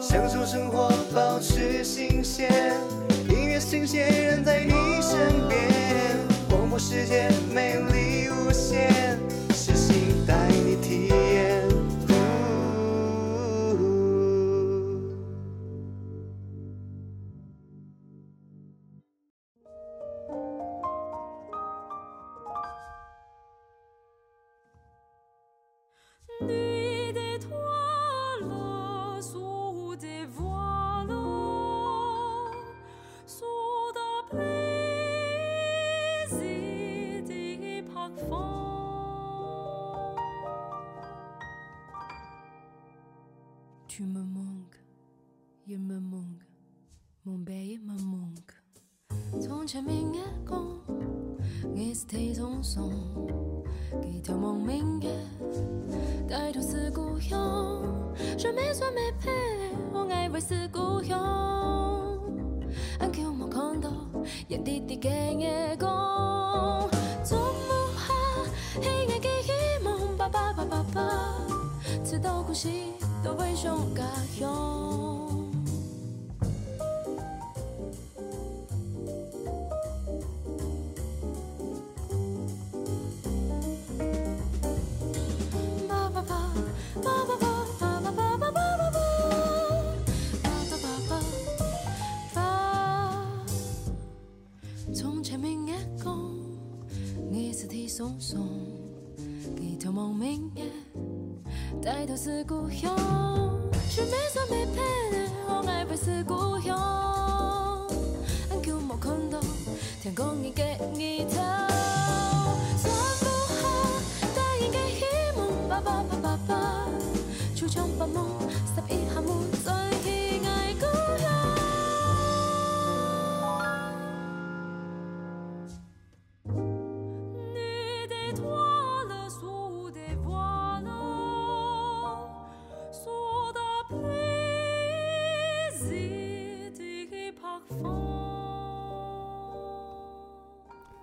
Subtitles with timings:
[0.00, 2.50] 享受生活，保持新鲜，
[3.30, 5.58] 音乐新鲜人在你身边，
[6.50, 7.30] 广播世界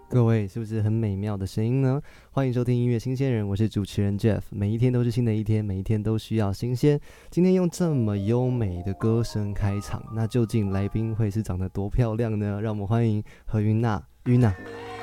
[0.10, 2.02] 各位是不是很美妙的声音呢？
[2.32, 4.42] 欢迎收听音乐新鲜人，我是主持人 Jeff。
[4.50, 7.00] 每一天都是新的一天，每一天都需要新鲜。
[7.30, 12.60] 今天用这么优美的歌声开场，那究竟来宾会是长得多漂亮呢？
[12.60, 14.52] 让我们欢迎何云娜，云娜，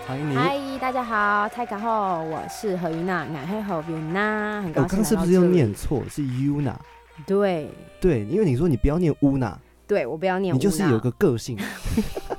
[0.08, 0.34] 欢迎你。
[0.34, 6.02] 嗨，大家好，大家好，我是何云娜，俺是何云娜，很我刚刚是不是又念错？
[6.10, 6.74] 是 Yuna？
[7.24, 9.56] 对对，因为你说你不要念乌娜，
[9.86, 11.56] 对，我不要念，你就是有个，个性。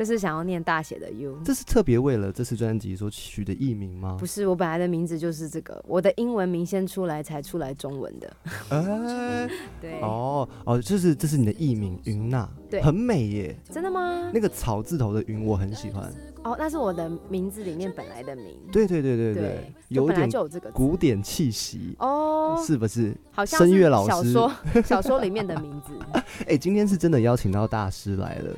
[0.00, 1.38] 就是想要念大写的 U。
[1.44, 4.24] 这是特别为了这次专辑所取的艺名吗不？
[4.24, 8.36] 是，我本来的名字就是这个，我的英文名先出来才出来中文的。
[8.70, 9.46] 哎，
[9.78, 13.54] 对，哦哦，就是这是你的艺名云娜，对很美耶。
[13.70, 14.30] 真的吗？
[14.32, 16.10] 那个草字头的云我很喜欢。
[16.44, 18.56] 哦，那是我的名字里面本来的名。
[18.72, 23.14] 对对对对对对，，就本来有点就有这个古典气息，哦，是不是？
[23.30, 25.92] 好像声乐老师小说小说里面的名字。
[26.48, 28.56] 哎、今天是真的邀请到大师来了，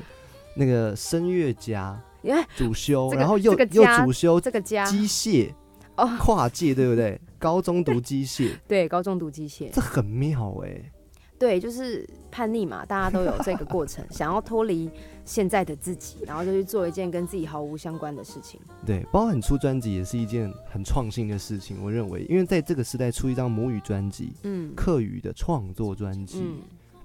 [0.55, 4.85] 那个声乐家耶，主修，然后又、又主修这个家。
[4.85, 5.53] 机械，
[5.97, 7.19] 哦，跨界对不对？
[7.37, 9.69] 高中读机械，对，高中读机械。
[9.73, 10.91] 这很妙哎、
[11.37, 14.89] 对，就是叛逆嘛，大家都有这个过程， 想要脱离
[15.25, 18.61] 现在的自己，然后就去做一件跟自己毫无相关的事情。
[18.85, 24.73] 对，包含出专辑也是一件很创新的事情，我认为，因为在这个时代出一张母语专辑，嗯。
[24.73, 26.59] 客语的创作专辑，嗯，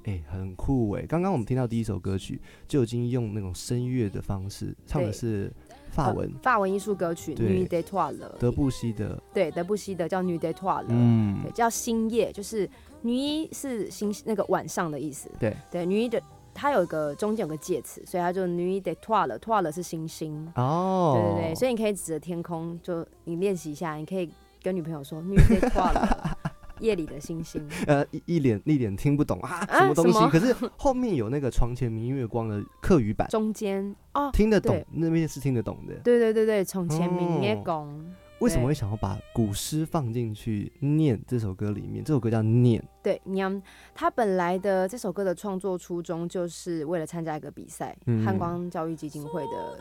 [0.09, 1.03] 哎、很酷哎！
[1.07, 5.53] 刚刚我们听到第一首歌曲，就已经用那种声乐的方式唱的是
[5.91, 10.55] 法文，呃法文艺术歌曲《对 Nuit des Toiles》，德布西的，对，德布西的叫《Toiles》，
[10.89, 12.69] 嗯对，，叫星夜，就是
[13.03, 15.31] 女一是星那个晚上的意思。
[15.39, 16.21] 对对，女一的
[16.55, 20.51] 它有一个中间有个介词，所以它就 Nuit des Toiles，Toiles 是星星。
[20.57, 24.31] 哦，对对对，所以你可以指着天空，就你练习一下，你可以
[24.63, 26.09] 跟女朋友说 Nuit des Toiles，
[26.81, 27.67] 夜里的星星。
[27.87, 30.19] 呃一一脸一脸听不懂啊，啊什么东西？
[30.29, 35.95] 可是后面有那个床前明月光的课语版，中间哦，听得懂，那边是听得懂的。
[36.05, 38.15] 对对对对，从前明月哦宫。
[38.41, 42.05] 为什么会想要把古诗放进去念这首歌里面？
[42.05, 43.61] 这首歌叫《念》，对，娘，
[43.97, 49.79] 他本来的这首歌的创作初衷就是为了参加一个比赛，嗯汉光教育基金会的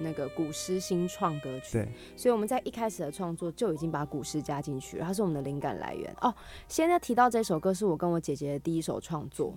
[0.00, 6.34] 那个古诗新创歌曲，对，所以我们在一开始的创作就已经把古诗加进去了，它是我们的灵感来源哦。
[6.68, 9.54] 现在提到这首歌是我跟我姐姐的第一首创作，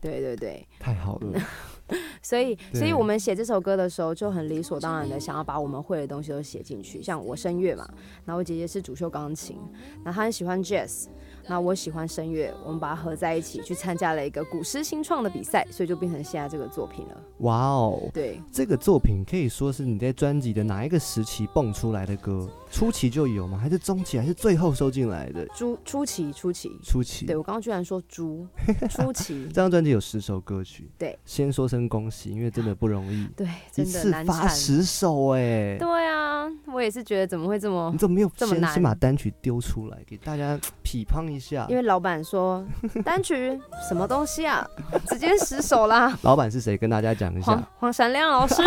[0.00, 1.40] 对对对，太好了。
[2.20, 7.88] 所以，所以我们写这首歌的时候就很理所当然的想要把我们会的东西都写进去，像我声乐嘛，
[8.24, 9.56] 然后我姐姐是主修钢琴，
[10.04, 11.06] 然后她很喜欢 jazz。
[11.48, 17.20] 那我喜欢声乐我们把它合在一起去参加了一个古诗新创的比赛所以就变成现在这个作品了。
[17.38, 18.40] 哇哦对。
[18.52, 22.48] 这个作品可以说是你在专辑的哪一个时期蹦出来的歌？
[22.76, 23.56] 初期就有吗？
[23.56, 24.18] 还是中期？
[24.18, 25.46] 还是最后收进来的？
[25.54, 27.24] 初初期，初期，初期。
[27.24, 28.46] 对我刚刚居然说“猪
[28.90, 29.44] ”，初期。
[29.48, 30.90] 这张专辑有十首歌曲。
[30.98, 33.26] 对，先说声恭喜，因为真的不容易。
[33.34, 37.90] 对，真的一次发十首哎、对啊，我也是觉得怎么会这么？
[37.92, 38.70] 你怎么没有这么难？
[38.74, 41.66] 先把单曲丢出来给大家 批判一下。
[41.70, 42.62] 因为老板说
[43.02, 43.58] 单曲
[43.88, 44.68] 什么东西啊，
[45.08, 46.14] 直接十首啦。
[46.20, 46.76] 老板是谁？
[46.76, 48.62] 跟大家讲一下，黄闪亮老师。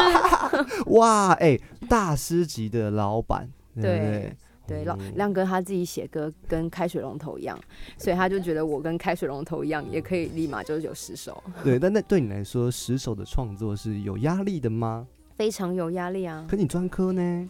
[0.87, 1.55] 哇，哎、
[1.87, 3.47] 大师级的老板。
[3.81, 4.35] 对
[4.67, 4.85] 对，
[5.15, 7.59] 亮哥他自己写歌跟开水龙头一样，
[7.97, 11.43] 所以他就觉得我跟开水龙头一样，也可以立马就是有十首。
[11.63, 15.07] 对，但那对你来说，十首的创作是有压力的吗？
[15.35, 16.45] 非常有压力啊！
[16.47, 17.49] 可你专科呢？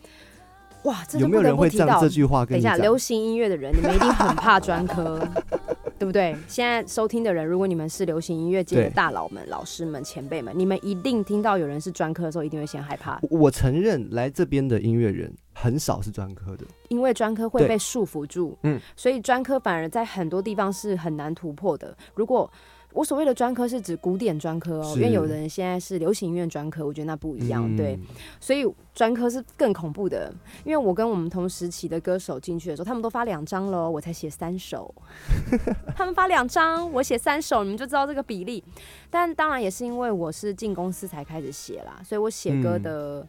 [0.84, 2.46] 哇，有没有人会讲这句话？
[2.46, 5.20] 等一下，流行音乐的人，你们一定很怕专科，
[6.00, 6.34] 对不对？
[6.48, 13.20] 现在收听的人，如果你们是流行音乐界的大佬们、老师们、前辈们，你们一定听到有人是专科的时候，一定会先害怕。
[13.30, 15.34] 我承认，来这边的音乐人。
[15.62, 16.66] 很少是专科的。
[16.90, 18.80] 因为专科会被束缚住嗯。
[18.96, 21.96] 所以专科反而在很多地方是很难突破的。
[22.16, 22.50] 如果
[22.92, 28.00] 我所谓的专科是指古典专科哦因为有人现在是流行音乐专科我觉得那不一样对。
[28.40, 28.66] 所以
[28.96, 30.34] 专科是更恐怖的
[30.66, 34.94] 因为我跟我们同时期的歌手进去的时候他们都发两张喽我才写三首。
[35.96, 38.64] 他们发两张我写三首你们就知道这个比例。
[39.10, 43.28] 但当然也是因为我是进公司才开始写啦所以我写歌的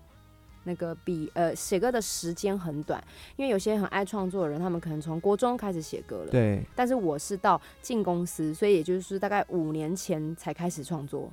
[0.64, 3.02] 那个比呃写歌的时间很短，
[3.36, 6.30] 因为有些很爱创作的人，他们可能从国中开始写歌了。
[6.30, 11.32] 对，但是我是到进公司，所以也就是大概五年前才开始创作。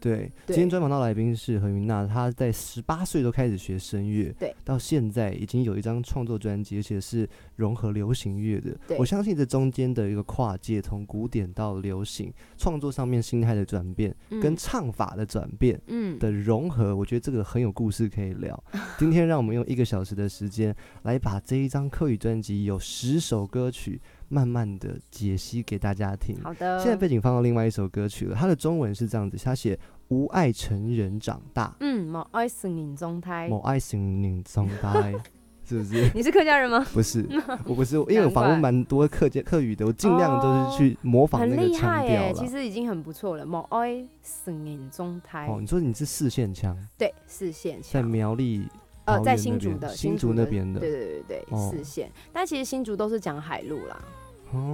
[0.00, 2.06] 对，今天专访到来宾是何云娜。
[2.06, 8.76] 她在十八岁都开始学声乐，对，到现在已经有一张创作专辑，而且是融合流行乐的。
[8.98, 15.80] 我相信这中间的一个跨界，从古典到流行创作，上面心态的转变跟唱法的转变
[16.18, 18.62] 的融合，我觉得这个很有故事可以聊。
[18.98, 24.00] 今天让我们用一个小时的时间来把这一张科语专辑有十首歌曲。
[24.28, 26.36] 慢慢的解析给大家听。
[26.42, 26.78] 好的。
[26.78, 29.78] 现在背景放到另外一首歌曲了它的中文是这样子他写
[30.08, 31.74] 无爱成人长大。
[31.80, 33.48] 嗯某爱成人中胎。
[33.48, 35.12] 某爱成人中胎
[35.68, 36.08] 是不是？
[36.14, 36.78] 你是客家人吗？
[36.94, 37.26] 不是
[37.66, 45.46] 我不是因为我访问蛮多客家客语的我尽量都是去模仿那个腔调其实已经很不错了某爱成人中胎。
[45.48, 46.76] 哦你说你是四线腔？
[46.96, 48.00] 对四线腔。
[48.00, 48.68] 在苗栗
[49.06, 50.78] 呃在新竹的新竹那边的。
[50.78, 52.12] 对对对对四线。
[52.32, 54.00] 但其实新竹都是讲海陆啦。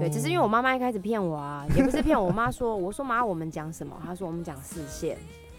[0.01, 3.97] 对，只是因为我妈妈一开始骗我啊，也不是骗我妈说，我说妈，我们讲什么？
[4.05, 5.17] 她说我们讲视线，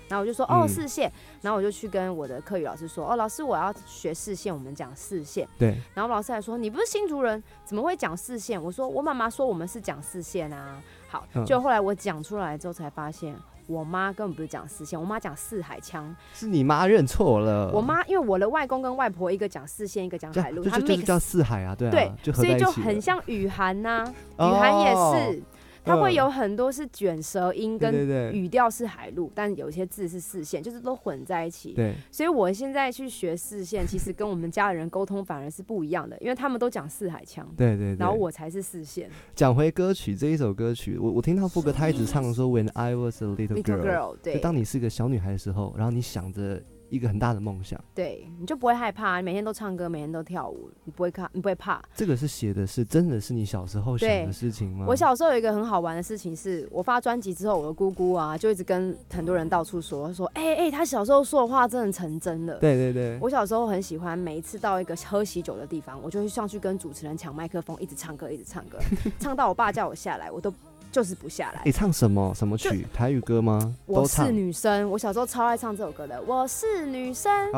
[0.07, 1.11] 然后我就说哦，视线，
[1.41, 5.47] 然后我就去跟我的课语老师说，哦，老师我要学视线，我们讲视线。
[5.57, 8.61] 对，然后老师还说你不是新竹人，怎么会讲视线？
[8.61, 10.81] 我说我妈妈说我们是讲视线啊。
[11.07, 13.35] 好，就后来我讲出来之后才发现。
[13.67, 17.71] 我妈根本不是讲四线，我妈讲四海腔，是你妈认错了。
[17.71, 24.05] 我妈因为我的外公跟外婆一个讲四线，一个讲海陆，他就叫四海啊，对，对，所以就很像雨涵呐，
[24.37, 25.43] 雨涵也是。
[25.83, 27.93] 它会有很多是卷舌音，跟
[28.33, 31.73] 语调是海陆，但有些字是四线，就是都混在一起。
[31.73, 37.47] 对，所以我现在去学四线，其实跟我们家里人沟通反而是不一样的，因为他们都讲四海腔。
[37.57, 39.09] 对对，然后我才是四线。
[39.35, 46.61] 讲回歌曲这一首歌曲，我我听到副歌，他一直唱说 When I was a little girl，就当你是个小女孩的时候，然后你想着。
[46.93, 47.79] 一个很大的梦想。
[47.95, 51.81] 对你就不会害怕你每天都唱歌每天都跳舞你不会看你不会怕。
[51.95, 54.85] 这个是写的是真的是你小时候写的事情吗？
[54.87, 63.17] 我小时候有一个很好玩的事情是我发专辑之后我的姑姑啊就一直跟很多人到处说说哎哎她小时候说的话真的成真了对对对。
[63.19, 68.77] 我小时候很喜欢每一次到一个喝喜酒的地方我就会上去跟主持人抢麦克风一直唱歌一直唱歌。
[69.19, 70.53] 唱到我爸叫我下来我都
[70.93, 71.61] 就是不下来。
[71.65, 72.31] 你唱什么？
[72.35, 72.85] 什么曲？
[72.93, 73.75] 台语歌吗？
[73.87, 77.57] 我是女生我小时候超爱唱这首歌的我是女生可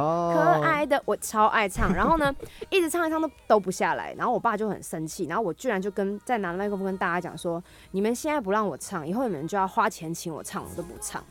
[0.64, 1.94] 爱的我超爱唱。
[1.94, 2.34] 然后呢
[2.72, 7.62] 一直唱一唱都都不下来然后我爸就很生气然后我居然就跟在拿麦克风跟大家讲说
[7.92, 11.22] 你们现在不让我唱以后你们就要花钱请我唱我都不唱。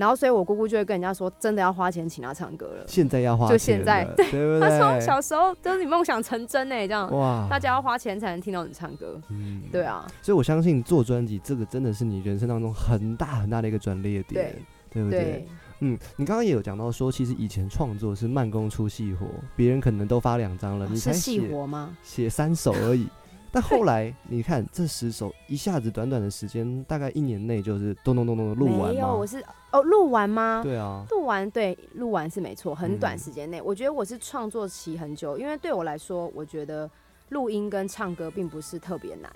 [0.00, 2.84] 然后，所以我姑姑就会跟人家说，真的要花钱请他唱歌了。
[2.86, 4.02] 现在要花，就现在。
[4.16, 9.20] 对，他说小时候就是你梦想成真呢，这样哇，大家要花钱才能听到你唱歌。
[9.28, 10.10] 嗯，对啊。
[10.22, 14.56] 所以我相信做专辑这个真的是你人生当中很大很大的一个转捩点，
[14.88, 15.46] 对不对？
[15.80, 21.94] 嗯，你刚刚也有讲到说，其实以前创作是慢工出细活，别人可能都发两张了，你是细活吗？
[22.02, 23.06] 写三首而已。
[23.52, 29.26] 但后来你看这十首一下子短短的时间，大概一年内就是咚咚咚咚的录完没有，我？
[29.26, 30.60] 是哦录完吗？
[30.62, 33.60] 对啊，录完对，录完是没错，很短嗯时间内。
[33.60, 36.88] 我觉得我是创作期很久，因为对我来说，我觉得
[37.30, 39.32] 录音跟唱歌并不是特别难。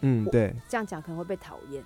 [0.00, 1.82] 嗯，对，这样讲可能会被讨厌，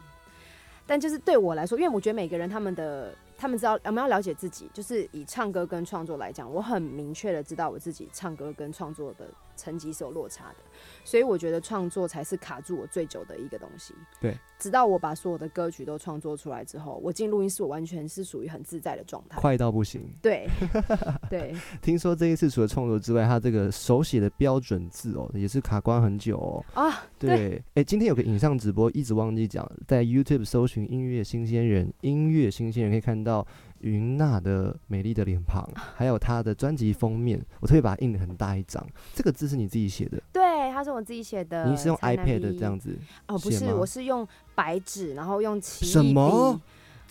[0.87, 9.27] 但就是对我来说，因为我觉得每个人他们的他们知道我们要了解自己，就是以唱歌跟创作来讲，我很明确的知道我自己唱歌跟创作的
[9.63, 10.57] 成绩是有落差的，
[11.05, 13.95] 所以我觉得创作才是卡住我最久的一个东西。
[14.21, 19.41] 对，直到我把所有的歌曲都创作出来之后，我进录音室，我完全是属于很自在的状态。
[19.41, 20.03] 快到不行。
[20.21, 20.49] 对，
[21.31, 26.65] 对， 听说这一次除了创作之外，他这个手写的标准字哦，也是卡关很久哦。
[26.75, 33.47] 啊，对，哎、今天有个影像直播，一直忘记讲，在 YouTube 搜寻“音乐新鲜人”，音乐新鲜人可以看到
[33.83, 38.85] 云娜的美丽的脸庞，还有她的专辑封面，我特别把它印的很大一张。
[39.15, 41.69] 这个字是你自己写的，对，它是我自己写的。
[41.69, 42.97] 你是用 iPad 这样子？
[43.29, 46.61] 哦，不是，我是用白纸，然后用奇什么笔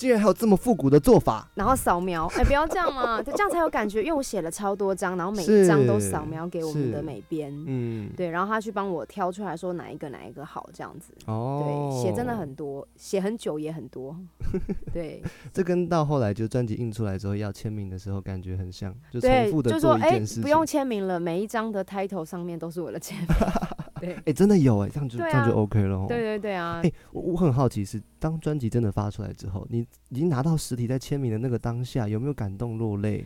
[0.02, 1.48] 竟然还有这么复古的做法？
[1.54, 4.02] 然后扫描，哎、不要这样嘛， 这样才有感觉。
[4.02, 11.14] 因为我写了超多张，然后每一张都扫描给我们的是美编，嗯，对，然后他去帮我挑出来说哪一个哪一个好，这样子。
[11.28, 14.18] 哦，对，写真的很多，写很久也很多。
[14.92, 15.22] 对
[15.54, 20.42] 这跟到后来就专辑印出来之后要签名的时候感觉很像，就重对，复的就说哎、做一件事情。
[20.42, 23.28] 不用签名了，每一张的 title 上面都是我的签名。
[24.02, 26.06] 对， 哎、真的有哎、这样就、对这样就啊 OK 了哦。
[26.10, 33.24] 对对对啊哎、，我我很好奇是，当专辑真的发出来之后，你已经拿到实体在签名的那个当下，有没有感动落泪？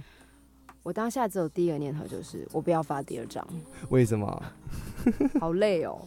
[0.83, 3.43] 我当下只有第一个念头就是我不要发第二张，
[3.89, 4.43] 为什么？
[5.41, 5.97] 好累哦。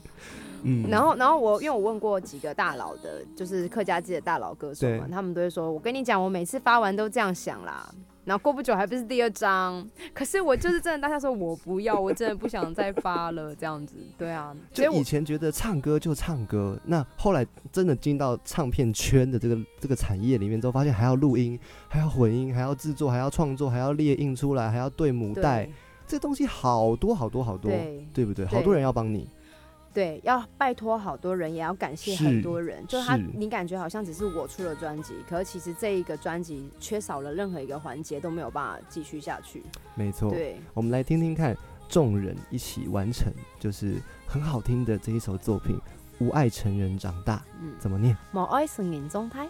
[0.62, 7.88] 嗯，然后，然后我因为我问过几个大佬的，就是客家界的大佬歌手嘛，他们都会说，我跟你讲，我每次发完都这样想啦。
[8.28, 21.58] 然后过不久还不是第二张，可是我就是真的当下说我不要，我真的不想再发了，这样子，对啊，就以前觉得唱歌就唱歌，那后来真的进到唱片圈的这个这个产业里面之后，发现还要录音，
[21.88, 25.66] 还要混音，还要制作，还要创作，还要列印出来，还要对母带，
[26.06, 28.34] 这东西好多好多好多，对对不？
[28.34, 29.26] 对好多人要帮你，
[29.92, 32.86] 对，要拜托好多人，也要感谢很多人。
[32.86, 39.62] 就他，你感觉好像只是我出了专辑，可是其实这一个专辑缺少了任何一个环节都没有办法继续下去。
[39.94, 40.30] 没错。
[40.30, 41.56] 对，我们来听听看，
[41.88, 45.76] 众人一起完成，就是很好听的这一首作品
[46.24, 48.16] 《无爱成人长大》，嗯，怎么念？
[48.32, 49.48] 冇爱成年状态。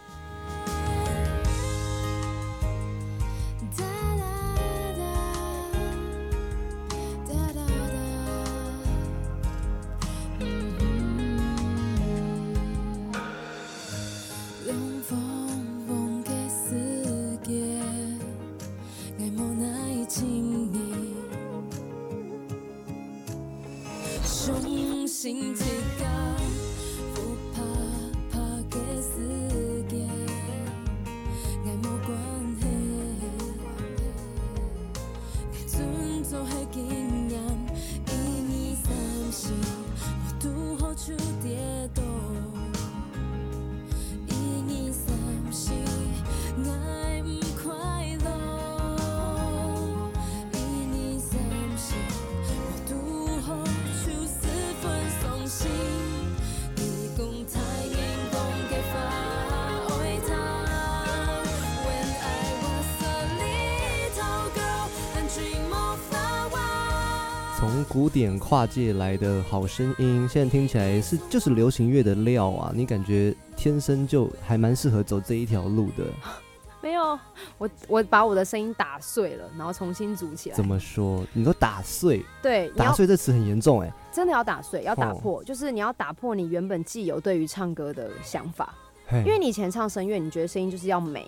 [68.18, 72.72] 典跨界来的好声音，现在听起来是就是流行乐的料啊！
[72.74, 76.04] 你感觉天生就还蛮适合走这一条路的。
[76.82, 77.16] 没有，
[77.58, 80.56] 我我把我的声音打碎了，然后重新组起来。
[80.56, 81.24] 怎么说？
[81.32, 88.74] 你说打碎，对，打碎这词很严重哎、真的要打碎，要打哦破，就是你要打破你原本既有对于唱歌的想法，
[89.12, 91.24] 因为你以前唱声乐，你觉得声音就是要美，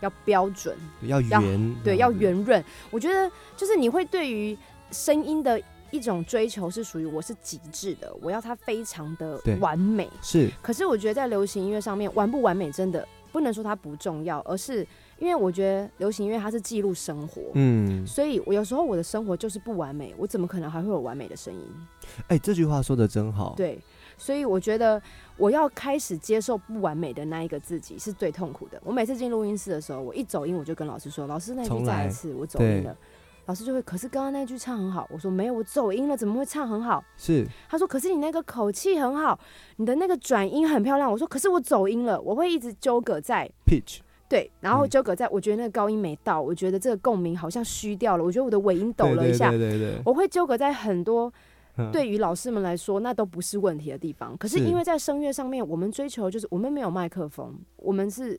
[0.00, 2.12] 要标准，要要圆，对，要。
[2.12, 2.62] 圆润。
[2.90, 4.56] 我觉得就是你会对于
[4.90, 5.60] 声音的
[5.96, 10.08] 一种追求是属于我是极致的，我要它非常的完美。
[10.20, 14.86] 是可是我觉得在流行音乐上面，完不完美真的不能说它不重要，而是
[15.18, 17.40] 因为我觉得流行音乐它是记录生活。
[17.54, 21.66] 嗯，所以，我有时候我的生活就是不完美，我怎么可能还会有完美的声音？
[22.28, 23.54] 哎、这句话说的真好。
[23.56, 23.80] 对，
[24.18, 25.00] 所以我觉得
[25.38, 28.78] 我要开始接受不完美的那一个自己是最痛苦的。
[28.84, 32.96] 我每次进录音室的时候，我一走音我就跟老师说：“老师，那一句再来一次，我走对音了。”
[33.46, 35.08] 老师就会，可是刚刚那句唱很好。
[35.10, 37.02] 我说没有，我走音了，怎么会唱很好？
[37.16, 39.38] 是他说，可是你那个口气很好，
[39.76, 41.10] 你的那个转音很漂亮。
[41.10, 43.98] 我说，可是我走音了，我会一直纠葛在 pitch，
[44.28, 51.32] 对，然后嗯纠葛在，我觉得那个高音没到，我觉得这个共鸣好像虚掉了，我觉得我的尾音抖了一下，对对对对，我会纠葛在很多
[51.76, 54.36] 嗯对于老师们来说，那都不是问题的地方。
[54.38, 58.38] 可是是因为在声乐上面，我们追求就是我们没有麦克风，我们是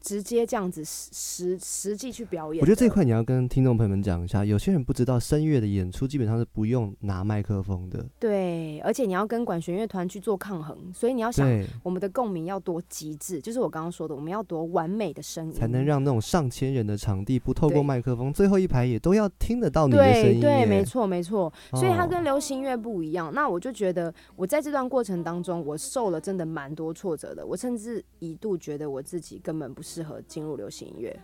[0.00, 2.60] 直接这样子实实实际去表演。
[2.60, 11.48] 我觉得这一块你要跟听众朋友们讲一下，有些人不知道声乐的演出基本上是不用拿麦克风的，对，而且你要跟管弦乐团去做抗衡，所以你要想，
[11.82, 23.32] 我们的共鸣要多极致，就是我刚刚说的，我们要多完美的声音，才能让那种上千人的场地不透过麦克风，最后一排也都要听得到你的声音对对，没错没错，所以它哦跟流行乐不一样。
[23.34, 27.46] 那我就觉得，我在这段过程当中，我受了真的蛮多挫折的。
[27.46, 31.16] 我甚至一度觉得我自己根本不适合进入流行音乐。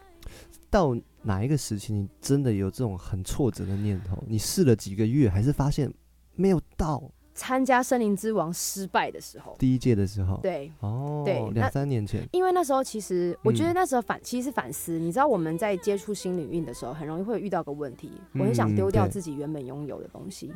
[0.70, 4.22] 到哪一个时期，你真的有这种很挫折的念头？
[4.28, 5.92] 你试了几个月，还是发现
[6.36, 7.02] 没有到？
[7.34, 13.74] 参加《森林之王》失败的时候，第一届的时候？，对，哦，对两三年前，因为那时候其实我觉得嗯。
[13.74, 20.52] 那时候反、其实是反思，你知道我们在接触新领域的时候，很容易会遇到个问题，我很想嗯丢掉自己原本拥有的东西，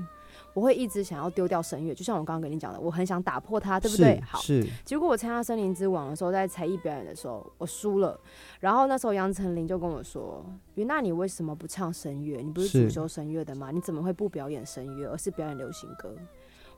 [0.57, 4.19] 我会一直想要丢掉声乐，就像我刚刚跟你讲的，我很想打破它，对不对？
[4.23, 8.19] 好，是，结果我参加森林之王的时候，在才艺表演的时候，我输了。
[8.59, 10.43] 然后那时候杨丞琳就跟我说
[10.77, 12.41] ：“云娜，你为什么不唱声乐？
[12.41, 13.71] 你不是是主修声乐的吗？
[13.71, 16.17] 你怎么会不表演声乐，而是表演流行歌？”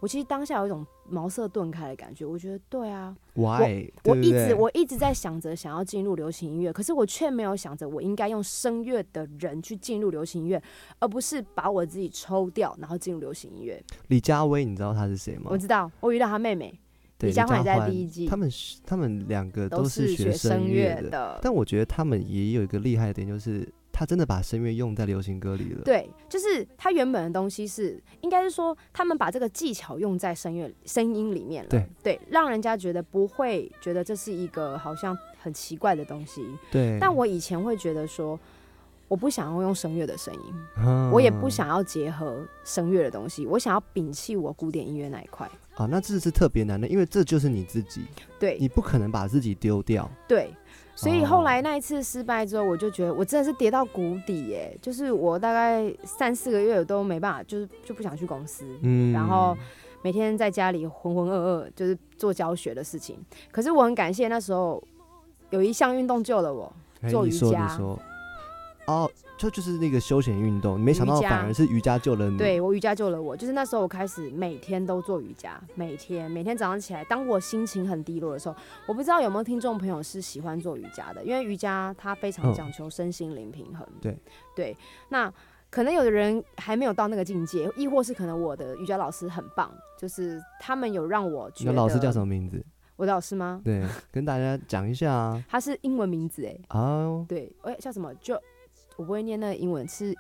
[0.01, 3.91] 我其实当下有一种茅塞顿开的感觉，我觉得对啊，why？
[4.05, 10.63] 我一直我一直在想着想要进入流行音乐，可是我却没有想着我应该用声乐的人去进入流行音乐，
[10.99, 13.83] 而不是把我自己抽掉，然后进入流行音乐。
[14.09, 15.59] 李佳薇，你知道她是谁吗我？
[15.59, 16.79] 知道，我遇到她妹妹，
[17.21, 21.41] 李佳欢也在第一季他们是他们两个都是学声的，乐的。
[21.43, 25.83] 但我觉得他们也有一个厉害的点，就是他真的把声乐用在流行歌里了。
[25.83, 31.69] 对，就是他原本的东西是，应该是说他们把这个技巧用在声乐声音里面了，
[32.01, 36.47] 对让人家觉得不会觉得这是一个好像很奇怪的东西。
[36.71, 38.39] 对，但我以前会觉得说，
[39.09, 45.51] 我不想要用声乐的声音，啊我也不想要结合声乐的东西，我想要摒弃我古典音乐那一块。
[45.75, 48.03] 啊，那这是特别难的，因为这就是你自己，
[48.39, 50.09] 对你不可能把自己丢掉。
[50.29, 50.55] 对，
[50.99, 51.43] 所以后哦。
[51.45, 59.57] 来那一次失败之后，我就觉得我真的是跌到谷底耶，就是我大概三四个月都没办法，就是就不想去公司，嗯，然后
[60.03, 63.17] 每天在家里浑浑噩噩，就是做教学的事情。
[63.53, 64.83] 可是我很感谢那时候
[65.51, 66.73] 有一项运动救了我，
[67.09, 67.79] 做瑜伽，
[68.87, 72.37] 哦，就就是那个休闲运动，没想到反而是瑜伽救了你。
[72.37, 73.37] 对我瑜伽救了我。
[73.37, 83.87] 就是那时候我开始每天都做瑜伽，每天每天早上起来，当我心情很低落的时候，我不知道有没有听众朋友是喜欢做瑜伽的，因为瑜伽它非常嗯讲求身心灵平衡。
[84.03, 84.19] 对
[84.55, 84.77] 对，
[85.09, 85.33] 那。
[85.71, 91.71] 可能有的人还没有到那个境界，亦或是可能我的瑜伽老师很棒，就是他们有让我觉得。
[91.71, 92.65] 你老师叫什么名字？
[92.97, 93.61] 我的老师吗？
[93.63, 95.45] 对，跟大家讲一下啊。
[95.47, 98.15] 他是英文名字哎，哦，对，哎、叫什么？
[98.15, 98.35] 就
[98.99, 100.13] 我不会念那个英文，是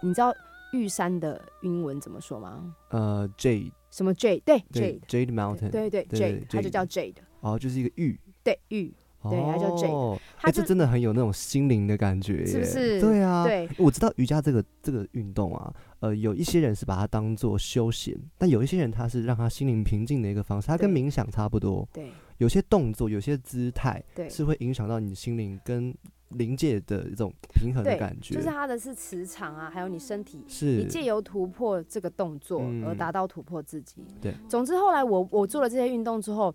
[0.00, 0.34] 你知道
[0.72, 2.74] 玉山的英文怎么说吗？
[2.88, 4.42] 呃，Jade，什么 Jade？
[4.42, 8.18] 对对 Jade，，Jade Mountain，对对对 Jade，它就叫 Jade，哦，就是一个玉。
[8.42, 8.90] 对玉，
[9.22, 21.86] 对它叫 Jade 哦，它就哎这真的很有那种心灵的感觉，是不是对啊，对我知道瑜伽这个这个运动啊，呃，有一些人是把它当做休闲，但有一些人他是让他心灵平静的一个方式，它跟冥想差不多。
[21.92, 25.94] 对有些动作、有些姿态对是会影响到你心灵跟
[26.36, 28.34] 灵界的一种平衡的感觉。
[28.34, 30.44] 就是它的是磁场啊，还有你身体。
[30.48, 34.04] 是你借由突破这个动作嗯而达到突破自己。
[34.20, 36.54] 对，总之后来我我做了这些运动之后，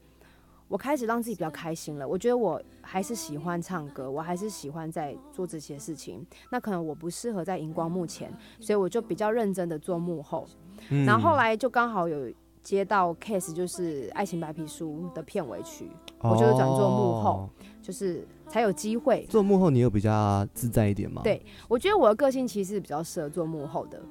[0.68, 2.08] 我开始让自己比较开心了。
[2.08, 6.26] 我觉得我还是喜欢唱歌，我还是喜欢在做这些事情。
[6.52, 10.48] 那可能我不适合在荧光幕前，所以我就比较认真的做幕后。
[10.90, 17.50] 嗯然后后来就刚好有接到 case，就是《爱情白皮书》的片尾曲，我就是转做幕后哦
[17.88, 19.26] 就是才有机会。
[19.30, 21.21] 做幕后，你有比较自在一点吗？
[21.23, 24.02] 对我觉得我的个性其实比较适合做幕后的，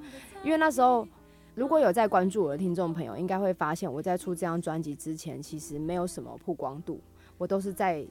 [0.43, 1.07] 因为那时候
[1.55, 6.99] 如果有在关注我的听众朋友，应该会发现我在出这张专辑之前，其实没有什么曝光度，
[7.37, 8.03] 我都是在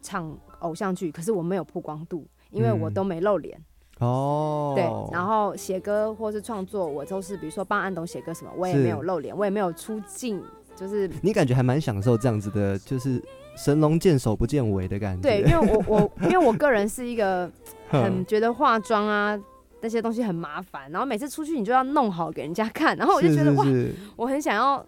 [0.00, 3.60] 唱偶像剧，可是我没有曝光度，因为我嗯都没露脸。
[3.98, 10.40] 哦，对，然后写歌或是创作，我都是比如说帮安东写歌什么，我也没有露脸，我也没有出镜，
[10.76, 13.20] 就是你感觉还蛮享受这样子的，就是
[13.56, 15.22] 神龙见首不见尾的感觉。
[15.22, 17.50] 对，因为我我 因为我个人是一个
[17.88, 19.38] 很觉得化妆啊
[19.80, 23.64] 那些东西很麻烦，然后每次出去你就要弄好给人家看，然后我就觉得哇，
[24.16, 24.84] 我很想要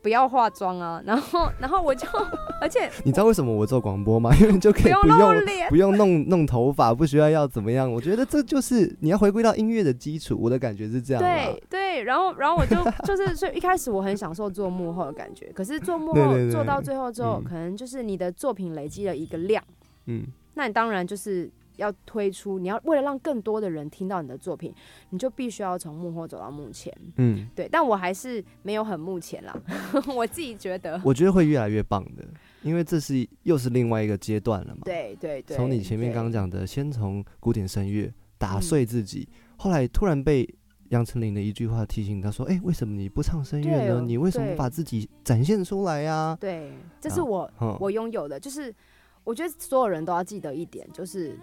[0.00, 2.06] 不要化妆啊， 然后然后我就
[2.60, 4.30] 而且你知道为什么我做广播吗？
[4.40, 7.90] 因为你就可以不用不用脸，不用弄弄头发，不需要要怎么样。
[7.90, 10.36] 我觉得这就是你要回归到音乐的基础。
[10.40, 11.28] 我的感觉是这样啦。
[11.28, 19.62] 对对，然后然后我就就是所以一开始我很享受做幕后的感觉，可是做幕后做到最后之后，嗯可能就是你的作品累积了一个量，
[20.06, 24.72] 嗯，那你当然就是要推出，你要为了让更多的人听到你的作品，
[25.10, 26.96] 你就必须要从幕后走到幕前。
[27.16, 29.56] 嗯，对，但我还是没有很幕前啦，
[30.14, 31.00] 我自己觉得。
[31.04, 32.24] 我觉得会越来越棒的，
[32.62, 34.82] 因为这是又是另外一个阶段了嘛。
[34.84, 40.48] 对对对，从你前面刚刚讲的，先从古典声乐打嗯碎自己，后来突然被
[40.90, 44.00] 杨丞琳的一句话提醒他说：“哎、为什么你不唱声乐呢？
[44.00, 48.74] 你为什么不把自己展现出来呀、对，这是啊我嗯我拥有的，就是
[49.22, 51.38] 我觉得所有人都要记得一点，就是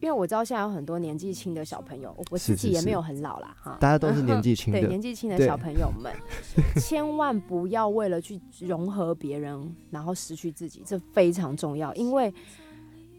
[0.00, 3.76] 因为我知道现在有很多年纪轻的小朋友，我自己也没有很老啦哈。
[3.80, 6.12] 大家都是年纪轻 对，年纪轻的小朋友们，
[6.80, 11.94] 千万不要为了去融合别人，然后失去自己，这非常重要。
[11.94, 12.32] 因为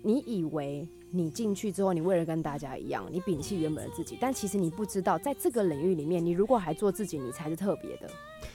[0.03, 8.07] 你以为你进去之后，你为了跟大家一样，你摒弃原本的自己，但其实你不知道，在这个领域里面，你如果还做自己，你才是特别的。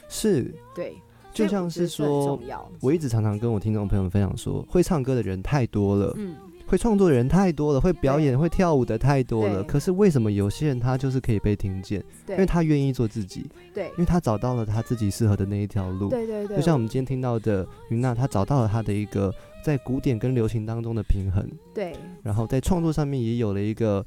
[0.09, 0.97] 是对，
[1.33, 2.39] 就像是说。
[2.81, 6.37] 我一直常常跟我听众朋友们分享说，会唱歌的人太多了，嗯，
[6.73, 9.63] 会创作的人太多了，会表演、会跳舞的太多了。
[9.63, 12.03] 可是为什么有些人他就是可以被听见？
[12.27, 16.09] 因为他愿意做自己，对因为他找到了他自己适合的那一条路。
[16.09, 19.31] 对对对，就像我们今天听到的云娜，她找到了她的一个
[19.63, 24.03] 在古典跟流行当中的平衡，对然后在创作上面也有了一个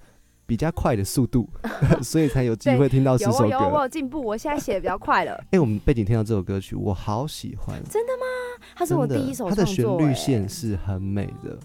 [0.48, 1.48] 比较快的速度，
[2.02, 3.82] 所以才有机会听到这首有哦有哦，我。
[3.84, 5.40] 有进步，我现在写的比较快了。
[5.54, 8.26] 哎、我们背景听到这首歌曲，我好喜欢，真的吗
[8.76, 11.56] 它是我第一首它的旋律线，是很美的。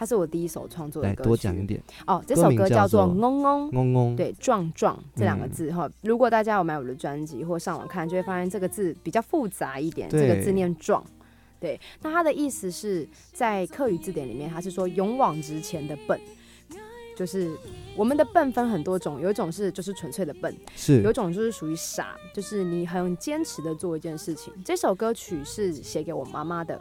[0.00, 1.28] 它是我第一首创作的歌曲。
[1.28, 3.70] 多讲一点，哦，这首歌叫做做《嗡嗡》。
[3.76, 11.04] 嗡嗡，对，壮壮这两个嗯字哈、如果大家有买我的专辑或上网看，就会发现这个字比较复杂一点，这个字念壮。
[11.58, 16.18] 对，那它的意思是在课语字典里面，它是说勇往直前的笨，
[17.14, 17.54] 就是
[17.94, 24.50] 我们的笨分很多种，有一种是就是纯粹的笨，是有一种就是属于傻，就是你很坚持的做一件事情。
[24.64, 26.80] 这首歌曲是写给我妈妈的。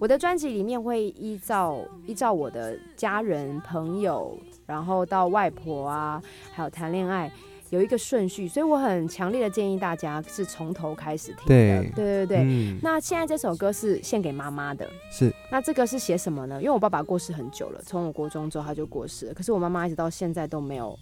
[0.00, 7.30] 我的专辑里面会依照依照我的家人、朋友，然后到外婆啊，还有谈恋爱，
[7.70, 11.46] 有一个顺序，所以我很强烈的建议大家是从头开始听的。
[11.46, 12.38] 对对对对。
[12.44, 16.60] 嗯，那现在这首歌是献给妈妈的，是那这个是写什么呢？
[16.60, 20.96] 因为我爸爸过世很久了，从我国中之后他就过世了，可是我妈妈一直到现在都没有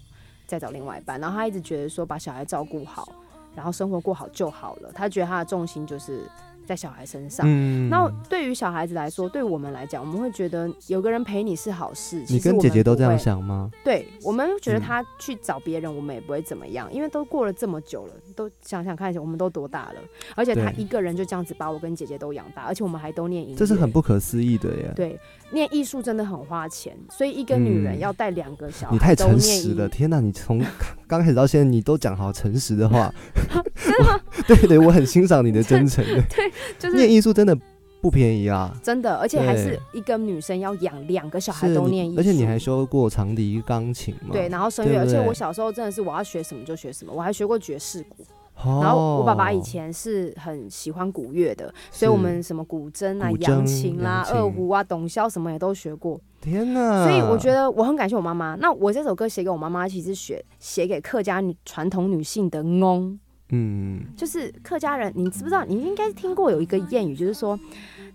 [0.47, 3.13] 再找另外一半，然后她一直觉得说把小孩照顾好，
[3.55, 6.23] 然后生活过好就好了，她觉得她的重心就是
[6.67, 7.47] 在小孩身上。
[7.49, 12.23] 嗯那对于小孩子来说，对我们来讲，我们会觉得有个人陪你是好事。
[12.29, 13.17] 你跟姐姐都这样？
[13.19, 13.71] 想吗？
[13.85, 20.01] 对，我们觉得嗯他去找别人，我们也不会怎么样，因为都过了这么久了，都想想看，我们都多大了，
[20.35, 24.93] 而且他一个人就这样子把我跟姐姐都养大，而且我们还都念音乐，这是很不可思议的耶。
[24.97, 25.19] 对，
[25.53, 30.21] 念艺术真的很花钱，所以一个女人嗯要带两个小孩，你太诚实了，天哪！
[30.21, 30.61] 你从
[31.07, 33.13] 刚开始到现在，你都讲好诚实的话，
[33.75, 34.21] 真的吗？
[34.47, 36.05] 对对，我很欣赏你的真诚。
[36.05, 37.57] 对就是念艺术真的
[38.01, 44.31] 不便宜啊，真的，而且还是一个女生要养两个小孩都念艺术，而且你还修过长笛、钢琴嘛？
[44.33, 48.25] 对，然后声乐，而且我小时候真的是我要学什么就学什么，我还学过爵士鼓，
[48.63, 57.05] 哦然后我爸爸以前是很喜欢古乐的，所以我们什么古筝啊、扬琴啦、扬琴二胡啊、董箫什么也都学过，天哪！
[57.05, 58.55] 所以我觉得我很感谢我妈妈。
[58.55, 63.19] 那我这首歌写给我妈妈，其实写写给客家女传统女性的翁。
[63.51, 65.65] 嗯，就是客家人，你知不知道？
[65.65, 67.57] 你应该听过有一个谚语，就是说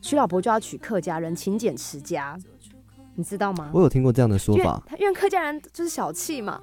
[0.01, 2.37] 娶老婆就要娶客家人，勤俭持家，
[3.15, 3.69] 你知道吗？
[3.73, 4.83] 我有听过这样的说法。
[4.99, 6.59] 因为客家人就是小气嘛，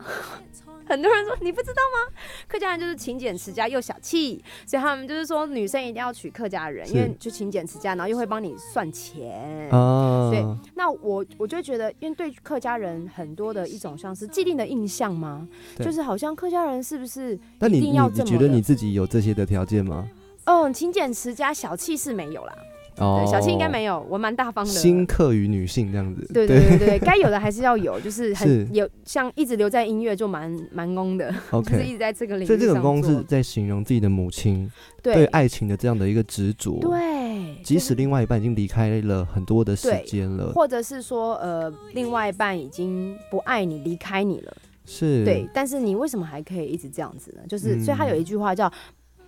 [0.88, 2.14] 很多人说你不知道吗？
[2.48, 9.68] 客家人就是勤俭持家又小气，所以他们就是说女生一定要娶客家人，因为就勤俭持家，然后又会帮你算钱。
[9.70, 15.46] 啊，对那我我就觉得，因为对客家人很多的一种像是既定的印象嘛，
[15.78, 20.08] 就是好像客家人是不是那你一定要你你觉得你自己有这些的条件吗？
[20.44, 22.54] 嗯勤俭持家小气是没有啦，
[22.98, 24.70] 哦对，小气应该没有，我蛮大方的。
[24.70, 26.26] 新刻于女性这样子。
[26.32, 31.32] 对对对对，该有的还是要有，就是很是 有像一直留在音乐就蛮蛮功的，
[31.64, 31.92] 就是一，OK。
[31.92, 34.70] 直在这个领域所以这个功是在形容自己的母亲
[35.02, 47.42] 对对爱情的这样的一个执着。，对，即使另外一半已经离开了很多的时对间了，或者是说呃，另外一半已经不爱你，离开你了，是，对，但是你为什么还可以一直这样子呢？
[47.48, 48.70] 就是、所以他有一句话叫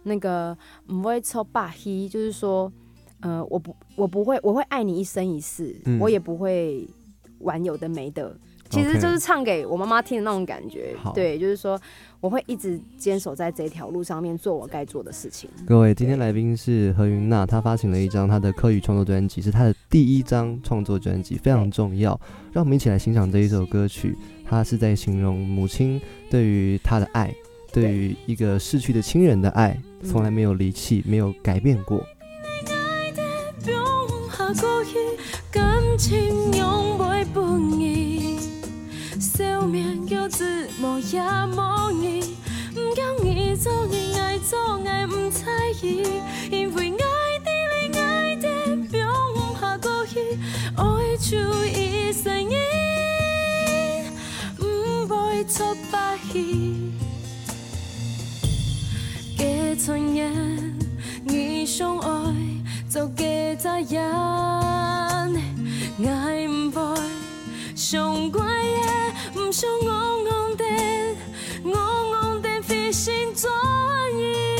[0.02, 0.56] 那个
[2.08, 2.72] 就是说
[3.20, 6.86] 呃，我不我不会我会爱你一生一世，嗯我也不会
[7.40, 8.34] 玩有的没的。
[8.70, 11.76] 其实就是唱给我妈妈听的那种感觉好对，就是说
[12.20, 15.50] 我会一直坚守在这条路上面，做我该做的事情。
[15.66, 22.12] 各位，今天来宾是何云娜，她发行了一张她的课语创作专辑，是她的第一张创作专辑，非常重要。
[22.52, 27.34] 让我们一起来欣赏这一首歌曲，它是在形容母亲对于她的爱，
[27.72, 32.00] 对于一个逝去的亲人的爱，嗯从来没有离弃，没有改变过。
[34.54, 34.98] 过去，
[35.50, 35.62] 感
[35.96, 38.38] 情永袂分离。
[39.20, 42.36] 世笑面叫字无也无义，
[42.74, 45.46] 不讲伊做你爱做爱不在
[45.82, 46.02] 意，
[46.50, 47.50] 因为爱的
[47.88, 50.38] 你爱的并不下过去，
[50.76, 51.36] 爱就
[51.66, 52.54] 一生意，
[54.56, 56.92] 不会错把戏。
[59.36, 59.44] 假
[59.78, 60.78] 尊严，
[61.24, 62.59] 你相爱。
[62.90, 63.24] 做假
[63.56, 64.02] 责任，
[66.08, 67.00] 爱不会
[67.76, 69.90] 上怪的，不想我
[70.24, 70.64] 我的，
[71.62, 73.48] 我我的非心转
[74.18, 74.59] 移。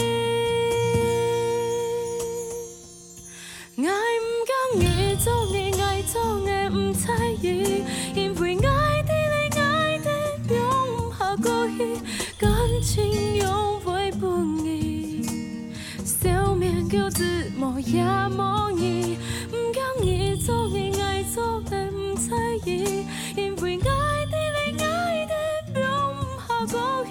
[17.93, 19.19] 也无义，
[19.51, 23.05] 不讲你做你爱做的不在意，
[23.37, 23.81] 因为爱
[24.27, 24.37] 的
[24.77, 25.35] 你爱的
[25.75, 25.83] 并
[26.17, 27.11] 不下过去，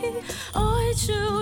[0.54, 0.60] 爱
[0.96, 1.39] 就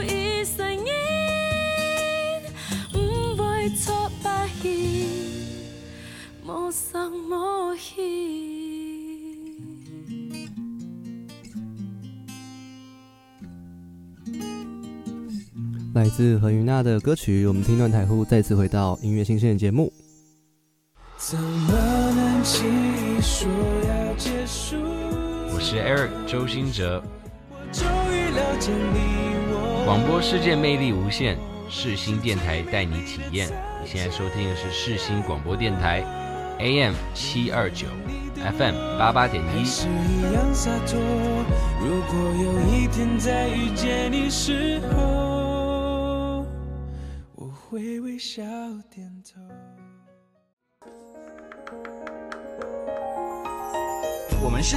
[16.18, 19.94] 自何云娜的歌曲，我们听段台呼再次回到音乐新鲜的节目。
[21.16, 23.48] 怎么能轻易说
[23.88, 24.78] 要结束？
[25.54, 27.04] 我是 Eric 周兴哲，
[27.52, 28.98] 我终于了解你
[29.52, 29.84] 我。
[29.86, 31.38] 广播世界魅力无限，
[31.70, 33.48] 世新电台带你体验。
[33.84, 36.04] 你现在收听的是世新广播电台
[36.58, 37.86] ，AM 七二九
[38.58, 39.64] ，FM 八八点一。
[39.64, 41.00] 是一样洒脱。
[41.80, 45.27] 如果有一天再遇见你时候，
[48.18, 48.42] 微笑
[48.90, 49.40] 点头。
[54.42, 54.76] 我们是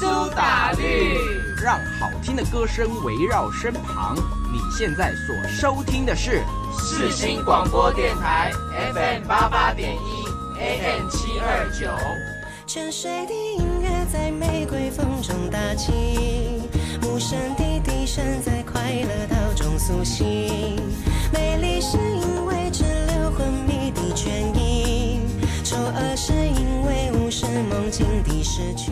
[0.00, 1.18] 苏打绿，
[1.62, 4.16] 让好听的歌声围绕身旁。
[4.50, 6.42] 你现在所收听的是
[6.78, 8.50] 世新广播电台
[8.94, 10.24] FM 八八点一
[10.58, 11.90] AM 七二九。
[12.66, 16.62] 泉水的音乐在玫瑰风中打起，
[17.02, 20.80] 无声的笛声在快乐岛中苏醒。
[21.30, 22.57] 美丽是因为
[23.38, 25.20] 昏迷的倦意，
[25.62, 28.90] 丑恶是因为无视梦境的失去。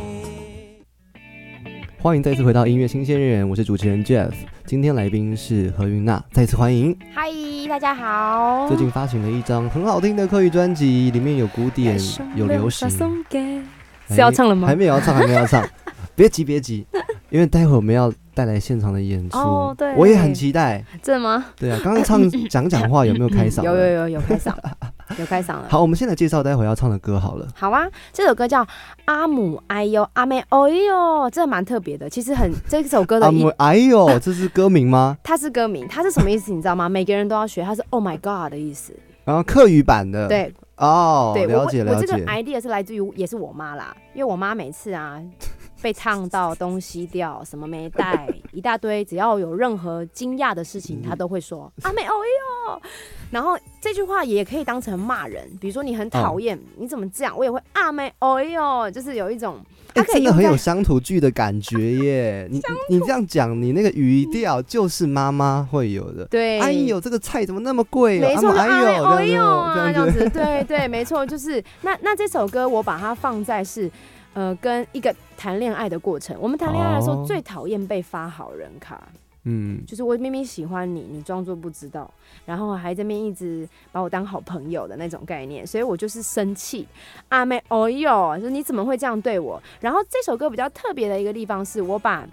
[1.99, 4.31] 欢迎再次回到音乐新鲜人，我是主持人 Jeff。
[4.65, 6.97] 今天来宾是何云娜，再次欢迎。
[7.13, 7.29] 嗨，
[7.69, 8.69] 大家好。
[8.69, 11.99] 最近发行了一张很好听的客语专辑，里面有古典，
[12.37, 12.89] 有流行。
[14.09, 14.69] 是要唱了吗？
[14.69, 15.69] 还没有要唱，还没有要唱。
[16.15, 16.87] 别急，别急，
[17.31, 20.85] 因为待会我们要带来现场的演出，哦对我也很期待。
[21.03, 21.47] 真的吗？
[21.57, 22.21] 对啊，刚刚唱
[22.51, 23.63] 讲讲话有没有开嗓？
[23.63, 24.53] 有有有有开嗓，
[25.19, 25.65] 有开嗓了。
[25.71, 27.49] 好，我们现在介绍待会要唱的歌好了。
[27.55, 28.63] 好啊，这首歌叫
[29.07, 30.77] 《阿姆哎呦阿妹哦呦》，
[31.31, 32.11] 这蛮特别的。
[32.11, 35.17] 其实很这首歌的 意啊姆，哎呦，这是歌名吗？
[35.25, 36.53] 它是歌名，它是什么意思？
[36.53, 36.91] 你知道吗？
[36.91, 38.93] 每个人都要学，它是 Oh my God 的意思。
[39.25, 42.27] 然后客语版的，，对哦，对，了我解了解我这个。
[42.27, 45.19] idea 是来自于也是我妈啦，因为我妈每次啊
[45.87, 52.83] 被烫到东西掉，什么没带，一大堆，只要有任何惊讶的事情，他都会说阿妹哦哟。
[53.31, 59.61] 然后这句话也可以当成骂人，比如说你很讨厌，你怎么这样，我也会阿妹哦哟，就是有一种，
[59.95, 62.47] 真的很有乡土剧的感觉耶！
[62.51, 66.25] 你你你这样讲，你那个语调就是妈妈会有的。
[66.25, 68.23] 对，哎呦，这个菜怎么那么贵、哦？
[68.23, 69.93] 没错，哎呦哎呦，哦这。
[69.93, 73.89] 样子， 对对，没错，就是那那这首歌我把它放在是。
[74.37, 79.09] 呃，跟一个谈恋爱的过程，我们谈恋爱的时候哦最讨厌被发好人卡，
[79.45, 82.13] 嗯，就是我明明喜欢你，你装作不知道，
[82.45, 86.87] 然后还这边一直把我当好朋友的那种概念，所以我就是生气。
[87.31, 89.59] 阿妹，哦哟，说你怎么会这样对我？
[89.81, 92.29] 然后这首歌比较特别的一个地方是我把。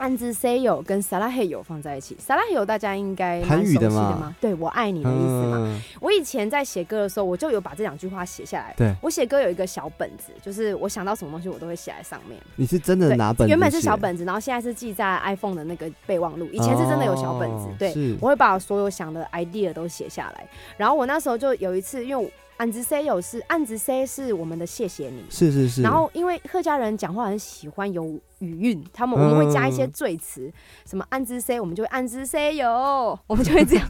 [0.00, 4.34] 安之 say 有跟撒拉嘿有放在一起，撒拉嘿有大家应该蛮韩语的吗？
[4.40, 5.58] 对我爱你的意思嘛。
[5.60, 8.74] 嗯，我以前在写歌的时候，我就有把这两句话写下来。
[8.78, 12.40] 对我写歌有一个小本子，就是我想到什么东西我都会写在上面。
[12.56, 16.48] 你是真的拿本子原本是小本子，然后现在是记在 iPhone 的那个备忘录。
[16.50, 20.48] 以前是真的有小本子，对我会把我所有想的 idea 都写下来。
[20.78, 25.24] 然后我那时候就有一次，因为我安之 say 有是安之 say 是我们的谢谢你。
[25.30, 25.80] 是是是。
[25.80, 28.04] 然后，因为客家人讲话很喜欢有
[28.40, 30.52] 语韵，他们我们会加一些嗯赘词，
[30.84, 33.88] 什么安之 say，我们就会安之 say 有，我们就会这样。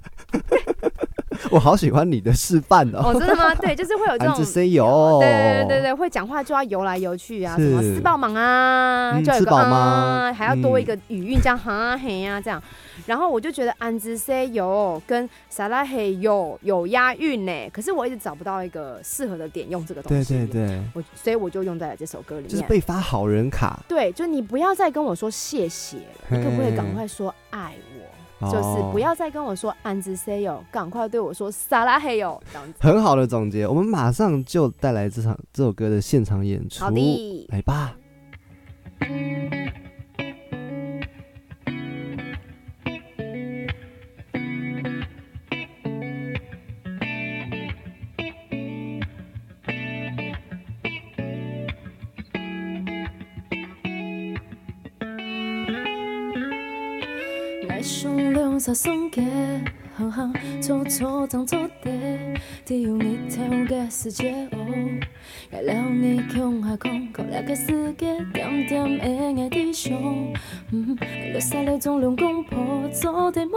[1.50, 3.00] 我好喜欢你的示范哦。
[3.06, 3.52] 哦，真的吗？
[3.56, 9.76] 对，就是会有这种 say 有，对对对对，会讲话就要游来游去啊，什么是吃饱忙啊，嗯就有一个吃饱吗
[10.30, 12.62] 啊，还要多一嗯个语韵，这样哈嘿呀、这样。
[13.06, 20.46] 然后我就觉得安之 say 有跟撒拉嘿有有押韵呢，可是我一直找不到一个适合的点用这个东西。
[20.46, 22.48] 对对，我所以我就用在了这首歌里面。
[22.48, 28.50] 就是被发好人卡，对，就你不要再跟我说谢谢了，你可不可以赶快说爱我？
[28.50, 32.78] 就是哦不要再跟我说安之 say 有，赶快对我说撒拉嘿有这样子。
[32.80, 33.66] 很好的总结。
[33.66, 37.94] 我们马上就带来这场这首歌的现场演出，好的，来吧。
[58.60, 59.22] 送嘅，
[59.96, 61.90] 行行錯錯當作地，
[62.64, 64.58] 只有你跳嘅世界哦。
[65.50, 70.32] 原諒你窮下空，靠兩個世界，点点的愛的胸，
[70.70, 70.96] 嗯，
[71.32, 73.50] 留下了種兩公婆做的夢。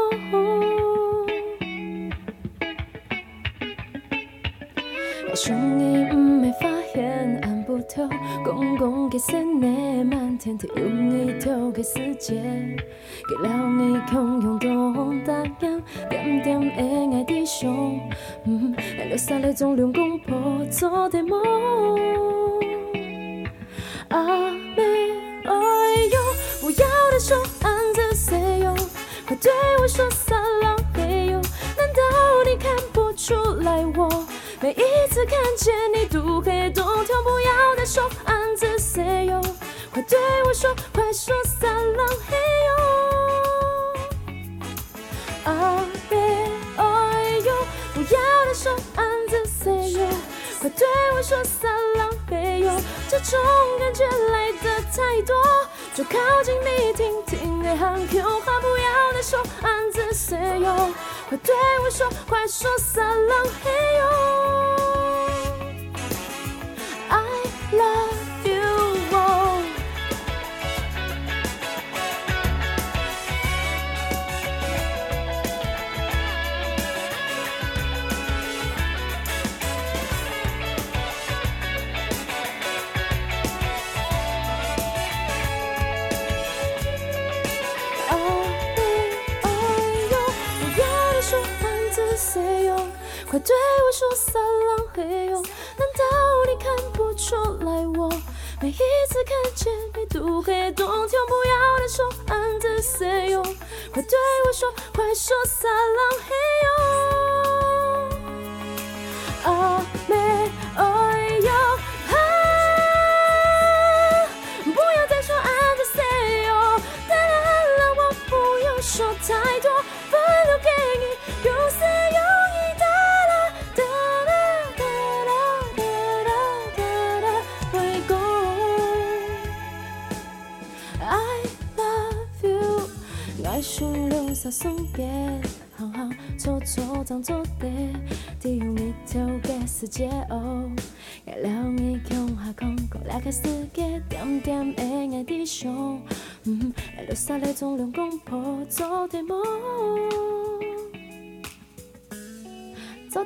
[5.29, 6.32] 我想你唔
[8.43, 12.33] 公公给三年满天的云你头给世界，
[13.27, 17.99] 给了你空空洞荡，点点的爱的胸，
[18.45, 21.41] 嗯，还留下来总两公婆做的梦。
[24.09, 24.83] 阿妹，
[25.45, 25.51] 哎
[26.11, 26.19] 呦，
[26.63, 28.75] 我要的手按着谁哟？
[29.25, 31.41] 快对我说撒浪嘿哟，
[31.77, 32.01] 难道
[32.45, 34.25] 你看不出来我？
[34.63, 39.43] 每一次看见你都黑動跳，不要的手按着誰喲，
[39.91, 42.37] 快对我说，快說撒浪嘿
[45.43, 45.51] 喲。
[45.51, 46.15] 啊別
[46.77, 47.53] 哎呦，
[47.93, 50.07] 不要的手按着誰喲，
[50.61, 53.37] 快对我說撒浪嘿喲，這種
[53.79, 55.35] 感覺來得太多，
[55.93, 60.93] 就靠近你聽聽內行 Q 话，不要的手按着誰喲，
[61.27, 64.12] 快对我说，快說撒浪嘿喲。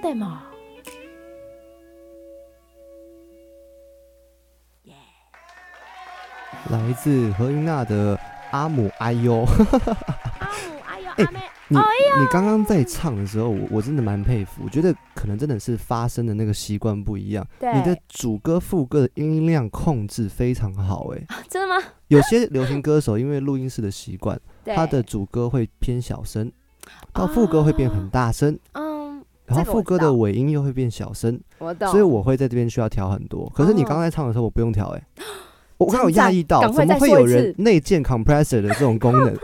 [0.08, 0.38] 做的夢。
[6.70, 8.15] 来自何云娜的
[8.52, 11.84] 《阿姆哎呦》阿姆，哎呦，哎阿妹，你哎
[12.20, 17.46] 你刚刚在唱的时候，我我真的蛮佩服，我觉得可能真的是发声的那个习惯不一样。
[17.60, 17.74] 对。
[17.74, 21.82] 你的主歌副歌的音量控制非常好，哎，真的吗？
[22.08, 26.52] 有些流行歌手因为录音室的习惯， 他的主歌会偏小声，
[27.13, 28.87] 到副歌会变很大声，嗯，
[29.48, 33.50] 然后副歌的尾音又会变小声，我懂，所以我会在这边需要调很多。
[33.56, 35.02] 可是你哦刚才唱的时候，我不用调，哎，
[35.78, 39.34] 我刚刚有称赞讶异到，怎么会有人内建 compressor 的这种功能？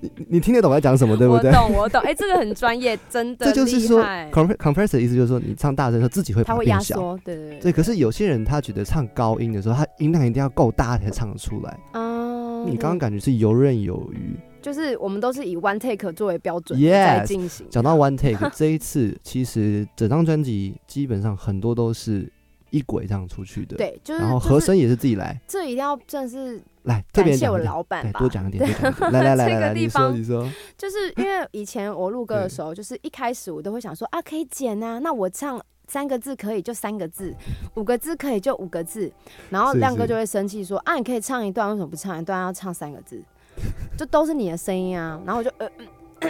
[0.00, 1.50] 你你听得懂我在讲什么，对不对？
[1.50, 6.66] 我懂，我懂，哎，这个很专业，真的这就是说，compre compressor 的意思就是说，你唱大声的时候自己会变小。
[6.66, 11.78] 压缩，对对对，可是有些人他觉得唱高音的时候，他音量一定要够大才唱得出来。
[11.92, 14.36] 嗯，你刚刚感觉是游刃有余。
[14.62, 17.66] 就是我们都是以 one take 作为标准在进行。
[17.68, 22.30] 讲到 one take， 这一次其实整张专辑基本上很多都是
[22.70, 29.12] 一轨这样出去的。，对，就是然后和声也是自己来，这一定要真的是来特别谢我边讲一点对，老板吧，多讲一点，多讲一点。
[29.12, 30.48] 来来来这来来，你说 个地方你说，
[30.78, 37.34] 就是因为以前我录歌的时候，就是一开始我都会想说啊，可以剪啊，那我唱三个字可以就三个字，
[37.74, 39.12] 五个字可以就五个字，
[39.50, 43.22] 然后亮哥就会生气说啊，你可以唱一段，为什么不唱一段要唱三个字？
[43.98, 45.68] 就都是你的声音啊，然后我就呃。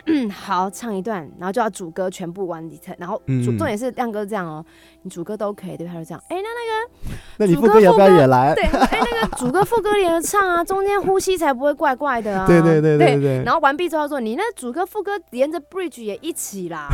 [0.07, 4.64] 嗯 好，唱一段，然后就要主歌全部完成，然后主嗯重点是亮哥这样哦，
[5.03, 5.93] 你主歌都可以，对吧？
[5.93, 8.55] 他就这样，哎、那那个 主歌副歌要不要也来？
[8.57, 12.47] 对，哎、那个主歌副歌连着唱啊， 中间呼吸才不会怪怪的啊。
[12.47, 16.89] 对对对对对然后完毕之后说，你那主歌副歌连着 bridge 也一起啦。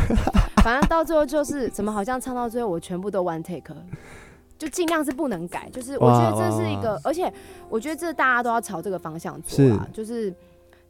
[0.61, 3.73] 反正到最后就是怎么好像唱到最后我全部都 one take，
[4.59, 5.67] 就尽量是不能改。
[5.71, 7.33] 就是我觉得这是一个，而且
[7.67, 10.31] 我觉得这大家都要朝这个方向做啦，就是。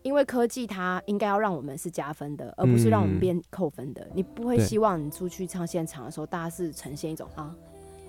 [0.01, 4.07] 因为科技它应该要让我们是加分的，而不是让我们嗯变扣分的。
[4.13, 7.53] 你不会希望你出去唱现场的时候，大家是呈现一种啊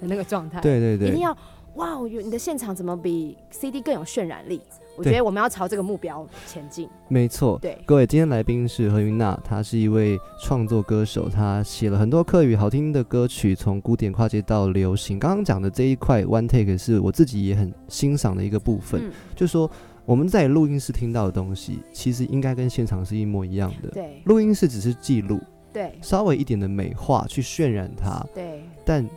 [0.01, 0.61] 的那个状态。
[0.61, 1.37] 对对对，一定要
[1.75, 1.99] 哇！
[1.99, 4.63] 我觉得你的现场怎么比 CD 更有渲染力？
[4.97, 6.89] 我觉得我们要朝这个目标前进。
[7.09, 7.59] 没错。
[7.61, 15.19] 对，各位，今天来宾是何云娜，她是一位创作歌手，她写了很多客语好听的歌曲，从古典跨界到流行。
[15.19, 19.71] 刚刚讲的这一块 one take 是我自己也很欣赏的一个部分，嗯，就说
[20.05, 23.89] 我们在录音室听到的东西，其实应该跟现场是一模一样的。
[23.91, 25.41] 对录音室只是记录，
[25.73, 29.09] 对稍微一点的美化去渲染它，对但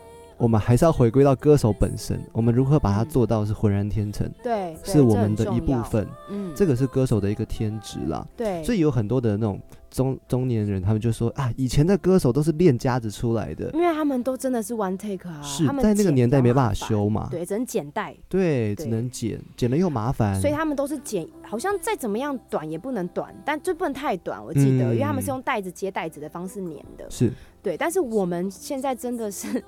[0.44, 5.64] 我们还是要回归到歌手本身，我们如何把它嗯做到是浑然天成，对，对是我们的一。
[5.64, 6.06] 部分。
[6.30, 8.28] 嗯，这个是歌手的一个天职啦。
[8.36, 9.58] 对，所以有很多的那种
[9.90, 24.44] 中中年人，他们就说啊，以前的歌手都是练家子出来的，因为他们都真的是 one take 啊，是他们在那个年代没办法修嘛，对，只能剪带，对，只能剪，剪了又麻烦，所以他们都是剪，好像再怎么样短也不能短，但就不能太短。
[24.44, 27.32] 我记得，因为他们是嗯用带子接带子的方式粘的，是
[27.62, 27.78] 对。
[27.78, 29.64] 但是我们现在真的是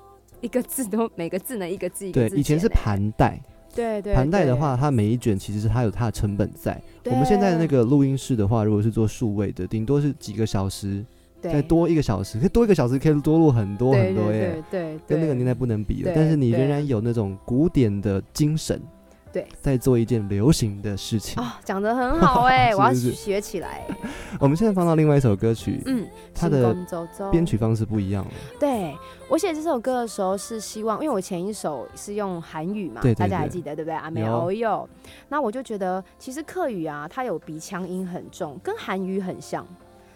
[0.45, 3.41] 一个字都每个字能一个字一个对，字以前是盘带，
[3.73, 6.79] 对对盘带的话，它每一卷其实是它有它的成本在。
[7.05, 11.03] 我对们现在那个录音室的话，如果是做数位的，顶多是几个小时，
[11.41, 11.51] 对。
[11.51, 16.11] 再多一个小时，可以多一个小时可以多录很多很多耶，对，对跟那个年代不能比了。
[16.15, 18.79] 但是你仍然有那种古典的精神，
[19.35, 21.43] 对，在做一件流行的事情。
[21.43, 23.85] 啊，讲得很好哎、 我要学起来。
[24.39, 26.73] 我们现在放到另外一首歌曲，嗯，它的
[27.29, 28.31] 编曲方式不一样了。
[28.57, 28.95] 对
[29.27, 33.93] 我写这首歌的时候是希望，因为我前一首是用韩语嘛，大家还记得对不对？
[33.93, 34.87] 阿美有欧哟，
[35.27, 39.67] 那我就觉得其实客语啊，它有鼻腔音很重，跟韩语很像。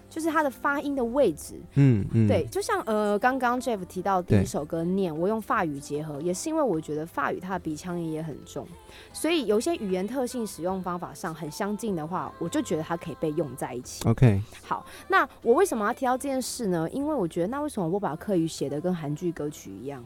[0.09, 8.67] 就是它的发音的位置，嗯嗯，对，，就像呃，刚刚 Jeff 提到第一首歌念，我用法语结合，也是因为我觉得法语它的鼻腔音也很重，
[9.13, 14.03] 所以有些语言特性使用方法上很相近的话，我就觉得它可以被用在一起。
[14.09, 16.89] OK，好，那我为什么要提到这件事呢？
[16.89, 20.03] 因为我觉得，那为什么我把课语写的跟韩剧歌曲一样？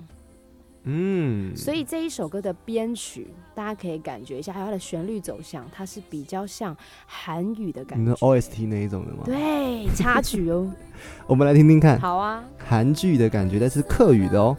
[0.86, 6.76] 嗯，所以这一首歌的编曲，大家可以感觉一下，还有它的旋律走向，它是比较像
[7.06, 8.26] 韩语的感觉你的觉。
[8.28, 10.70] OST 那一种的吗？，对，插曲哦。
[11.26, 14.58] 我们来听听看好啊，韩剧的感觉，但是客语的哦。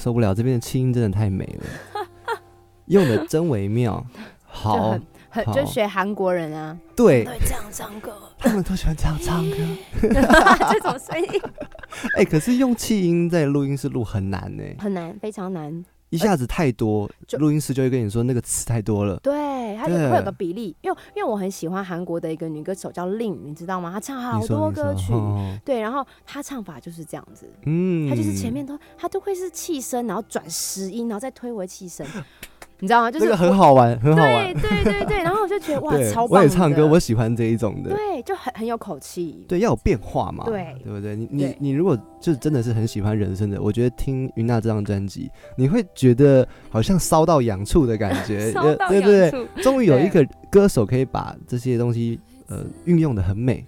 [0.00, 2.06] 受不了，这边的气音真的太美了，
[2.86, 4.04] 用的真微妙。
[4.12, 4.20] 就
[4.52, 4.90] 好
[5.30, 7.22] 很，很就学韩国人啊，对。
[7.24, 9.56] 对，这样唱歌，他们都喜欢这样唱歌。
[10.72, 11.40] 这种声音。
[12.18, 15.84] 哎、可是用气音在录音室录很难呢，很难，非常难。
[16.10, 19.18] 一下子太多，就录音师就会跟你说那个词太多了。
[19.22, 23.90] 对，它就对会有个比例，因为因为我很喜欢韩国的一个女歌手叫 Lin，，你知道吗？
[23.92, 32.06] 她唱好多歌曲，哦对，然后她唱法就是这样子，嗯，她就是前面都她都会是气声，然后转实音，然后再推回气声。
[32.80, 33.10] 你知道吗？
[33.10, 34.62] 就是这个很好玩，很好玩对。
[34.62, 37.90] 对对对，然后我就觉得 哇，超，棒我也唱歌，我喜欢这一种的。
[37.90, 39.44] 对，就很很有口气。
[39.48, 41.14] 对，要有变化嘛，对对不对？
[41.14, 48.52] 你你你如果就真的是很喜欢人生的，我觉得听云娜这张专辑，你会觉得好像烧到痒处的感觉，
[48.88, 52.18] 对对对，终于有一个歌手可以把这些东西
[52.48, 53.64] 呃运用的很美，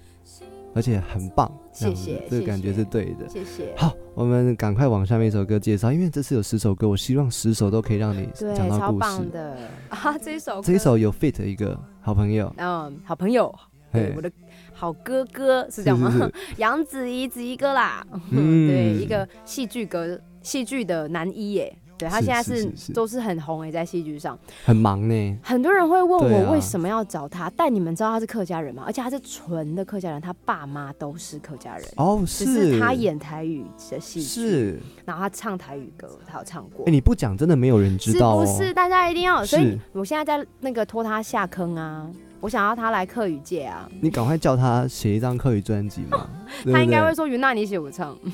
[0.74, 3.28] 而且很棒，谢谢这个感觉是对的。
[3.28, 3.72] 谢谢。
[3.76, 9.00] 好，我们赶快往下面一首歌介绍，因为这次有十首歌，我希望十首都可以让你对，讲到超故事。
[9.00, 9.56] 棒的
[9.88, 10.18] 啊！
[10.18, 13.52] 这一首这一首有 fit 一个好朋友，嗯，好朋友，
[13.90, 14.30] 对我的
[14.74, 16.30] 好哥哥是这样吗？
[16.58, 21.74] 杨子怡子怡哥啦，嗯 对，一个戏剧哥戏剧的男一耶。
[22.02, 25.38] 对他现在是都是很红诶，在戏剧上，很忙呢。
[25.42, 28.82] 很多人会问我为什么要找他，但你们知道他是客家人吗？
[28.86, 36.90] 而且他是纯的客家人，他爸妈都是客家人，哦，只是他演台语的戏剧，是，然后他唱台语歌，他有唱过哎，。
[36.90, 38.46] 你不讲真的没有人知道哦。
[38.46, 38.74] 是不是？
[38.74, 46.28] 大家一定要，所以是我现在在那个拖他下坑啊，我想要他来客语界啊，你赶快叫他写一张客语专辑嘛，
[46.72, 48.16] 他应该会说云娜你写我唱。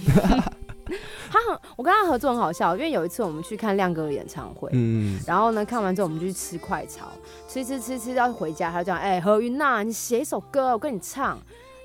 [1.30, 7.07] 他很，我跟他合作很好笑，因为有一次我们去看亮哥的演唱会，嗯，然后呢看完之后我们就去吃快炒，
[7.49, 11.39] 吃吃吃吃到回家，他就讲，哎、何云娜，你写一首歌，我跟你唱。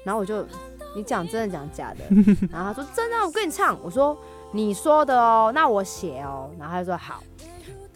[0.04, 0.46] 然后我就，
[0.98, 2.04] 你讲真的讲假的？
[2.52, 3.78] 然后他说真的，我跟你唱。
[3.82, 4.18] 我说
[4.52, 6.50] 你说的哦，那我写哦。
[6.60, 7.24] 然后他就说好。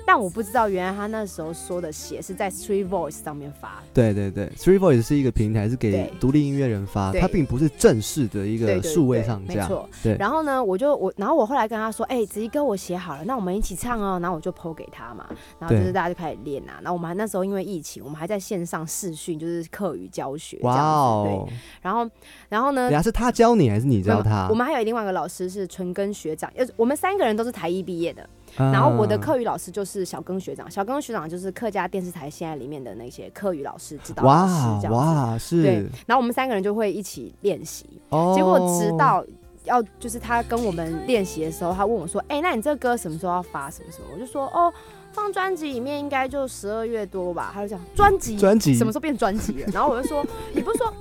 [0.07, 9.55] 但我不知道，原来他那时候说的写是在 Street Voice 上面发，对对对，Three Voice 是一个平台，是给独立音乐人发，对它并不是正式的一个数位上架。
[9.55, 9.89] 没错。
[10.01, 14.17] 对，然后呢，我就我，然后我后来跟他说，哎、子怡哥，我写好了，那我们一起唱哦。
[14.21, 15.25] 然后我就 PO 给他嘛，
[15.59, 16.79] 然后就是大家就开始练啊。
[16.81, 20.89] 然后我们还那时候因为疫情，我们还在线上视讯，就是课余教学这哇样子。
[20.89, 22.09] 哦对，，然后
[22.47, 24.47] 然后呢人，家是他教你还是你教他？
[24.49, 28.27] 我们还有另外一个老师是纯根学长，呃，我们三个人都是台艺毕业的。
[28.57, 34.97] 啊然后我的课语老师就是小庚学长，小庚学长就是客家电视台现在里面的那些课语老师、指导老师哇这样子。
[34.97, 37.85] 哇对是，，然后我们三个人就会一起练习。
[38.09, 39.23] 哦结果直到
[39.65, 43.69] 要就是他跟我们练习的时候，他问我说：“哎、那你这个歌什么时候要发？
[43.69, 44.73] 什么什么？”我就说：“哦，
[45.11, 49.69] 放专辑里面应该就十二月多吧。”他就讲专辑 专辑什么时候变专辑了？
[49.73, 50.91] 然后我就说：“你不是说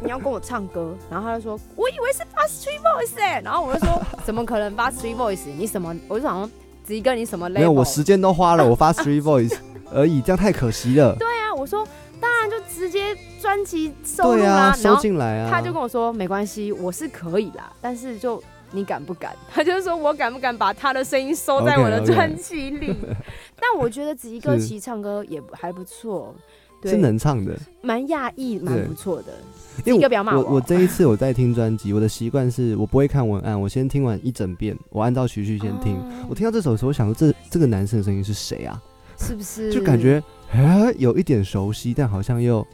[0.00, 5.46] 你要跟我唱歌？”然后他就说：“我以为是发 Three Voice 哎、然后我就说：“怎么可能发 Three Voice？
[5.56, 6.50] 你什么？”我就想
[6.90, 9.56] 说：“子怡哥，你什么 level？” 没有，我时间都花了，我发 Three Voice
[9.94, 11.14] 而已，这样太可惜了。
[11.16, 11.86] 对啊，我说
[12.20, 15.50] 当然就直接专辑收录对啊，啦、收后进来啊。
[15.50, 19.34] 他就跟我说没关系，我是可以啦，但是就你敢不敢？
[19.52, 22.94] 他就是说我敢不敢把他的声音收在我的专辑里
[23.60, 26.49] 但我觉得子怡哥其实唱歌也还不错，对
[26.84, 29.32] 是能唱的，蛮讶异，蛮不错的。
[29.84, 35.96] 因为我我我这一次我在听专辑，我的习惯是我不会看文案，我先听完一整遍，我按照曲序先听。
[35.96, 38.80] 哦我听到这首的时候，我想说这这个男生的声音是谁啊？
[39.18, 39.72] 是不是？
[39.72, 42.66] 就感觉哎有一点熟悉，但好像又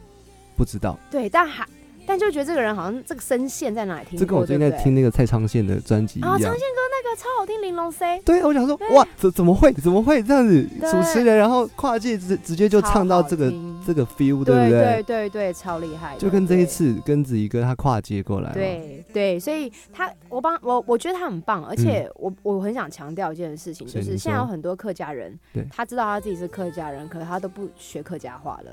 [0.56, 0.98] 不知道。
[1.10, 1.66] 对，但还
[2.06, 6.52] 但就觉得这个人好像这个声线在哪里听过，这跟我最近在听那个蔡昌宪的专辑一啊，样长。
[6.52, 8.20] 线哥那个超好听，玲珑 C。
[8.24, 10.66] 对，我想说哇，怎怎么会怎么会这样子？
[10.80, 13.52] 主持人然后跨界直直接就唱到这个
[13.86, 16.16] 这个 feel，对对不对对对，超厉害。
[16.16, 18.54] 就跟这一次跟子怡哥他跨界过来了。
[18.54, 25.38] 对对，所以他我帮我我觉得他很棒，而且我、我很想强调一件事情，就是现在有很多客家人，
[25.70, 28.70] 他知道他自己是客家人，可是他都不学客家话了。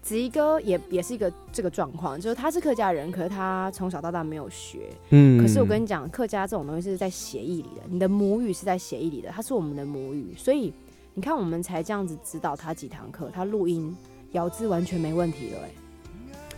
[0.00, 4.88] 子怡哥也也是一个这个状况，就是他是客家人，可是他从小到大没有学。
[5.10, 10.72] 嗯可是我跟你讲，客家这种东西是在协议里的，你的母语是在协议里的，它是我们的母语，所以
[11.14, 13.94] 你看我们才这样子指导他几堂课，他录音
[14.32, 15.70] 咬字完全没问题了、欸，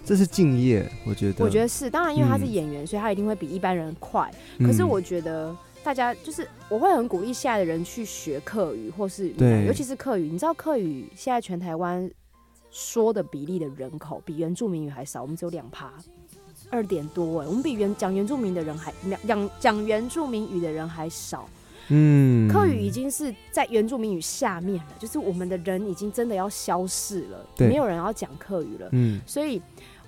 [0.05, 1.45] 这是敬业，我觉得。
[1.45, 4.31] 我觉得是，当然因为他是嗯演员，所以他一定会比一般人快。
[4.59, 10.29] 可是嗯我觉得大家就是我会很鼓励现在的人去学客语，或是对尤其是客语。
[10.31, 12.09] 你知道客语现在全台湾
[12.71, 15.93] 说的比例的人口比原住民语还少，我们只有两趴。
[16.69, 21.49] 二点多哎，我们比原讲原住民的人还两讲讲原住民语的人还少，
[21.89, 28.89] 嗯，客语已经是在原住民语下面了，就是我们的人已经真的要消逝了，对没有人要讲客语了。
[28.93, 29.61] 嗯所以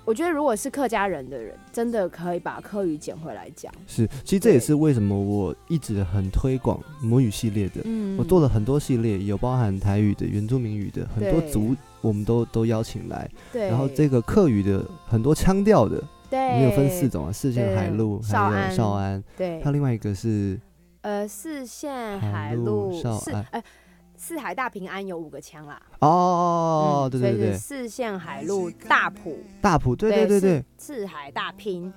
[0.04, 3.72] 我觉得，如果是客家人的人，真的可以把客语捡回来讲。
[3.88, 7.80] 是，其实这也是为什么我一直很推广母语系列的。
[7.84, 13.30] 嗯我做了很多系列，有包含台语的、原住民语的，很多对族我们都都邀请来。
[13.53, 16.38] 对，然后这个客语的很多腔调的，对。
[16.38, 18.72] 我们有分四种啊，四线海陆，还有少安。
[18.72, 19.59] 少安，对。
[19.61, 20.61] 还有，另外一个是
[21.00, 23.46] 呃，四线海海陆少安。
[23.53, 23.62] 呃
[24.14, 25.80] 四海大平安有五个腔啦。
[25.98, 31.92] 哦，对对对，四线海陆大埔，大埔，对对对对，四四海大平。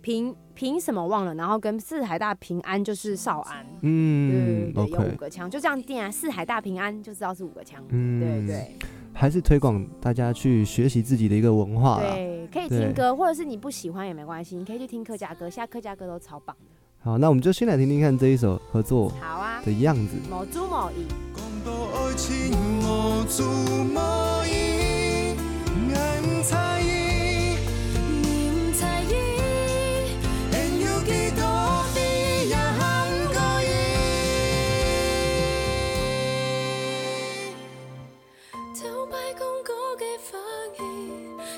[0.00, 8.46] 平平什么忘了，然后跟四海大平安就是少安，嗯对对，有五个腔，就这样定啊，四海大平安就知道是五个腔，嗯。
[8.46, 8.76] 对对
[9.12, 12.14] 还是推广大家去学习自己的一个文化啦。
[12.14, 16.64] 对，可以对听歌，或者是你不喜欢也没关系，你可以去听客家歌，现在客家歌都超棒的。
[17.00, 20.16] 好，那我们就先来听听看这一首合作好啊，的样子。
[20.28, 23.98] 某猪某乙，讲到爱情无主无
[24.46, 25.36] 义，
[25.94, 26.42] 爱唔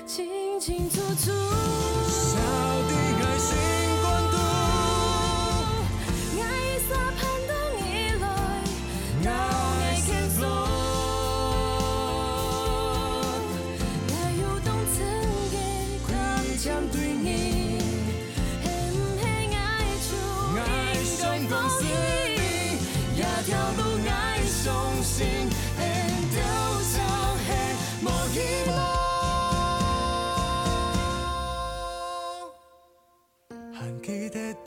[0.07, 1.80] 清清楚楚。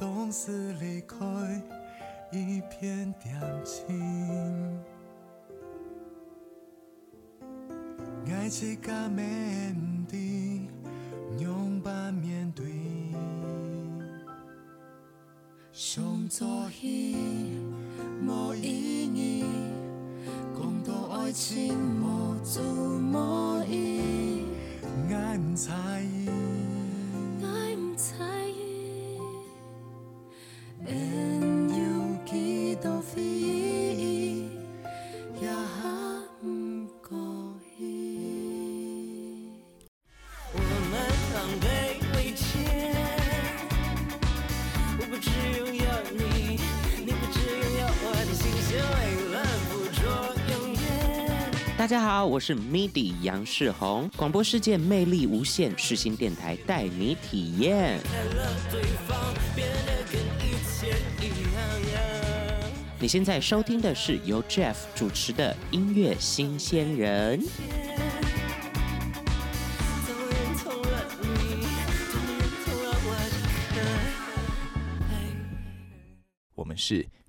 [0.04, 1.16] 记得当时离开
[2.30, 4.78] 一片恬静，
[8.28, 9.74] 爱情甲面
[10.10, 10.68] 对，
[11.40, 12.66] 勇敢面对。
[15.72, 17.16] 上作戏
[18.28, 19.46] 无意义，
[20.54, 24.46] 讲到爱情无主无义，
[25.10, 25.56] 爱唔
[51.94, 58.00] 大家好，我是 MIDI 杨世宏，广播世界魅力无限，世新电台带你体验。
[63.00, 67.40] 你现在收听的是由 Jeff 主持的音乐新鲜人。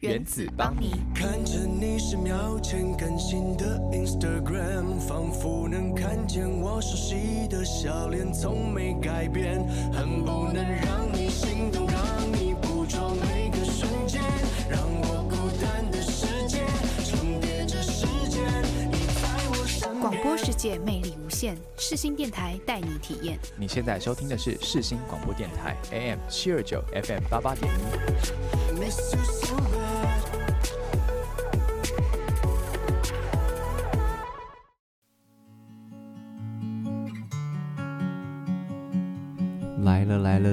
[0.04, 1.00] 原子帮你。
[1.14, 14.20] 看着你十秒前更新的 Instagram，仿佛能看见我熟悉的笑脸，从没改变，恨不能让你心动，让你捕捉每个瞬间，
[14.68, 16.58] 让我孤单的世界
[17.02, 18.42] 重叠着时间，
[18.90, 20.00] 你在我身边。
[20.02, 23.38] 广播世界魅力无限，世新电台带你体验。
[23.56, 28.78] 你现在收听的是世新广播电台 AM 七二九 FM 八八点一。
[28.78, 29.54] Miss you so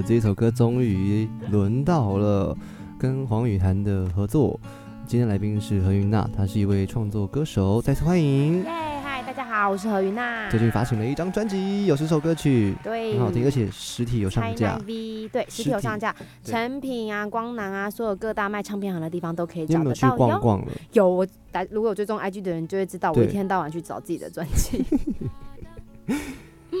[0.04, 2.56] 这首歌终于轮到了
[2.98, 4.58] 跟黄雨涵的合作。
[5.06, 8.64] 今天来宾是何云娜，她是一位创作歌手，再次欢迎。
[8.64, 10.50] 嗨，大家好，我是何云娜。
[10.50, 14.76] 最近发行了一张专辑，有十首歌曲，对，很好听，而且实体有上架。
[14.86, 16.12] V 对，实体有上架，
[16.44, 20.16] 对成品啊、光南啊，所有各大卖唱片行的地方都可以找得到哟。
[20.16, 20.72] 逛逛了？
[20.92, 24.84] 有，我大如果有追踪 IG 的人就会知道，我一天到晚去找自己的专辑。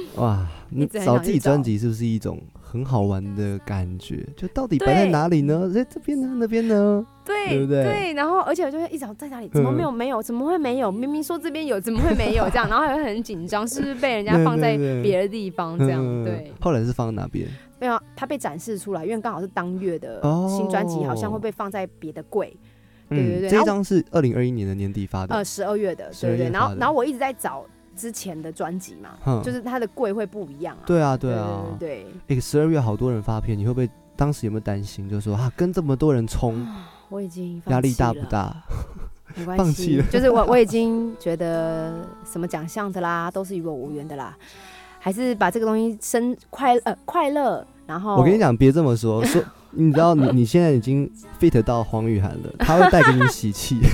[0.16, 2.40] 哇，那一直很找自己专辑是不是一种
[2.72, 4.26] 很好玩的感觉？
[4.34, 5.70] 就到底摆在哪里呢？
[5.70, 6.34] 在这边呢？
[6.38, 7.06] 那边呢？
[7.22, 10.22] 对对不对然后而且我就会一直在哪里，怎么没有没有？
[10.22, 10.90] 怎么会没有？
[10.90, 12.48] 明明说这边有，怎么会没有？
[12.48, 15.78] 这样，然后还会很紧张，是不是被人家放在对对别的地方？
[15.78, 17.46] 这样嗯对，后来是放哪边？
[17.78, 22.56] 没有，它被展示出来，因为刚好是当月的哦新专辑，好像会被放在别的柜。
[23.10, 25.34] 对对对嗯，这张是二零二一年的年底发的。
[25.34, 27.66] 呃，十二月的，对对然后然后我一直在找
[27.96, 30.84] 之前的专辑嘛，哼就是它的贵会不一样啊。
[30.86, 31.64] 对啊，对对啊。
[31.78, 35.08] 对诶，十二月好多人发片，你会不会当时有没有担心？
[35.08, 36.66] 就是说啊，跟这么多人冲，
[37.08, 37.92] 我已经压力？
[37.94, 38.54] 大不大？
[39.34, 44.36] 没关系了就是我我已经觉得什么奖项的啦，都是与我无缘的啦，
[44.98, 49.42] 还是把这个东西生快呃快乐，然后我跟你讲，别这么说，说
[49.72, 51.10] 你知道你你现在已经
[51.40, 53.80] fit 到黄雨涵了，他会带给你喜气。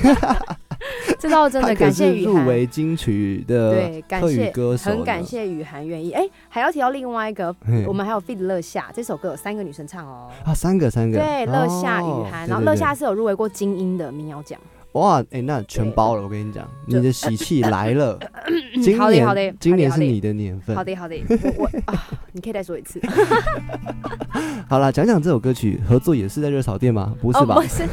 [1.19, 2.47] 这倒真的感谢是入雨涵。
[2.47, 5.25] 围金曲的对，感谢，歌手，很感。
[5.25, 6.13] 谢雨涵愿意。
[6.13, 7.55] 哎、还要提到另外一个，
[7.87, 10.31] 我们还有 fit 乐夏这首歌有三个女生唱哦。
[10.45, 14.59] 啊，三个三个，对，乐夏、哦雨涵，然后乐夏是有入围过金鹰的民谣奖。
[14.99, 18.19] 哇，哎、那全包了，我跟你讲，你的喜气来了，
[18.83, 20.85] 今好的好的年今年是你的年份好。
[20.85, 21.17] 的好的，
[21.57, 23.01] 我我啊，你可以再说一次。
[24.69, 27.15] 好了，讲讲这首歌曲合作也是在热炒店吗？
[27.21, 27.61] 不是吧哦，？
[27.61, 27.87] 不是，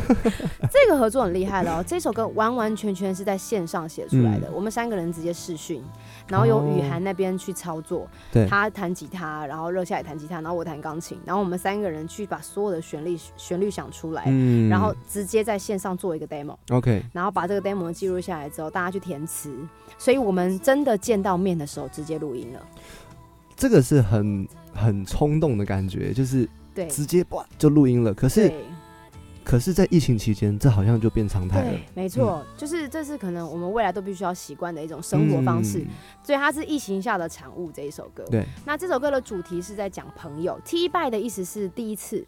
[0.71, 1.83] 这个合作很厉害了哦。
[1.85, 5.81] 这首歌完完全全是在线上写出来的，嗯我们三个人直接视讯，
[6.27, 6.75] 然后由哦。
[6.75, 14.69] 雨涵那边去操作，对，他弹吉他，然后热夏也弹吉他，然后我弹钢琴，然后我们三个人去把所有的旋律旋律想出来，嗯。
[14.69, 19.55] 然后直接在线上做一个 demo，OK，然后把这个 demo 记录下来之后，大家去填词，
[19.97, 22.59] 所以我们真的见到面的时候直接录音了。
[23.55, 28.13] 这个是很很冲动的感觉，就是对，直接哇就录音了。
[28.13, 28.65] 可是对
[29.45, 35.79] 可是，在疫情期间，这好像就变常态了对。，没错，就是这是可能我们未来都必须要习惯的一种生活方式。
[35.79, 35.87] 嗯
[36.23, 38.25] 所以它是疫情下的产物这一首歌。
[38.31, 42.25] 对，那这首歌的主题是在讲朋友，T by 的意思是第一次，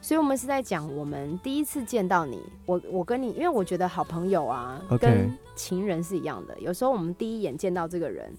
[0.00, 8.32] 所以我们是在讲我们第一次见到你，我我跟你，因为我觉得好朋友啊跟情人是一样的，有时候我们第一眼见到这个人。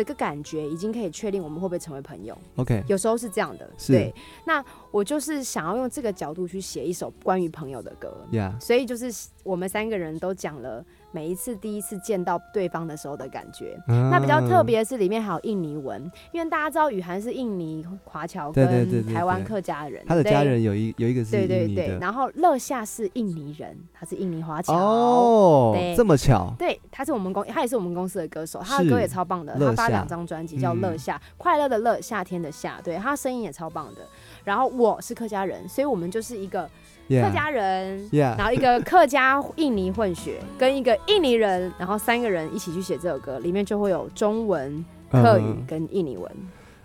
[0.00, 3.70] 这个感觉已经可以确定我们会不会成为朋友，OK，有时候是这样的。
[3.86, 4.10] 对，
[4.46, 8.26] 那我就是想要用这个角度去写一首关于朋友的歌。
[8.30, 9.12] 呀，所以就是
[9.44, 10.82] 我们三个人都讲了
[11.12, 13.78] 每一次第一次见到对方的时候的感觉。
[13.86, 21.98] 那比较特别的是里面还有印尼文，因为大家知道雨涵是印尼华侨跟台湾客家人，他的家对人有一有一个是对对对，印尼的。
[21.98, 24.74] 然后乐夏是印尼人，他是印尼华侨。
[24.74, 34.02] 哦对，这么巧，对，他是我们公，他也是我们公司的歌手，他的歌也超棒的，他发两张专辑叫《乐嗯夏》，快乐的乐，夏天的夏，对他声音也超棒的。
[34.44, 36.68] 然后我是客家人，所以我们就是一个
[37.10, 46.30] 客家人然后一个客家印尼混血，跟一个印尼人，然后三个人一起去写这首歌，里面就会有中文、客语嗯跟印尼文。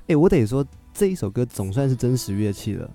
[0.08, 2.90] 哎、我得说这一首歌总算是真实乐器了，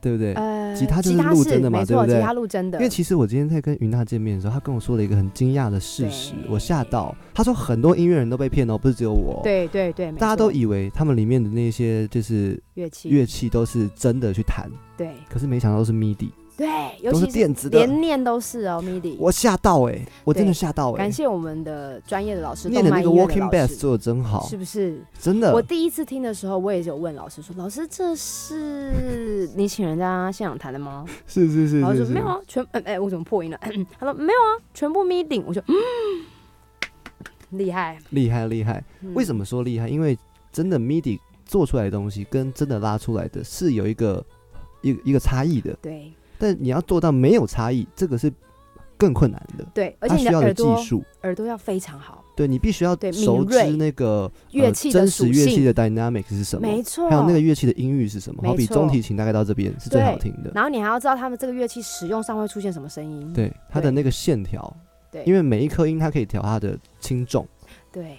[0.00, 0.32] 对不对？
[0.34, 2.78] 呃，吉他就是录真的嘛对不对吉他录真的。
[2.78, 7.14] 因为其实我今天在跟云娜见面的时候，她跟我说了一个很惊讶的事实，我吓到。
[7.34, 16.66] 她说很多音乐人都被骗哦，不是只有我。，对对对，大家都以为他们里面的那些就是乐器乐器都是真的去弹，对可是没想到都是 MIDI，对，
[17.00, 17.78] 尤都是其电子的。
[17.78, 19.14] 连念都是哦，MIDI。
[19.16, 25.00] 我吓到哎、我真的吓到哎、感谢我们的专业的老师，念的那个音乐 Walking 老 Bass 师做的真好是，不是？
[25.20, 25.62] 真的我。
[25.62, 33.58] 第一次听的时候，我也有问老师说：“老师，这是你请人家现场弹的吗？” 是是是是是然后说没有，啊，全哎、哎我怎么破音了？
[34.00, 35.40] 他说没有啊，全部 MIDI。
[35.46, 35.74] 我就嗯，
[37.50, 37.96] 厉害。
[38.10, 38.82] 厉害厉害。
[39.02, 39.88] 嗯为什么说厉害？
[39.88, 40.18] 因为
[40.50, 44.26] 真的 MIDI 做出来的东西跟真的拉出来的是有一个
[44.82, 48.32] 一个一个差异的，对但你要做到没有差异，这个是
[48.96, 49.64] 更困难的。
[49.74, 57.08] 对，而且你要的技耳朵术，耳朵要非常好，对你必须要对熟知那个乐器真实乐器的 dynamic 是什么，没错。
[57.08, 58.42] 还有那个乐器的音域是什么。
[58.44, 63.32] 好比中提琴大概到这边是最好听的，然后你还要知道他们这个乐器使用上会出现什么声音。
[63.32, 64.76] 对它的那个线条，
[65.12, 67.46] 对，因为每一颗音它可以调它的轻重，
[67.92, 68.16] 对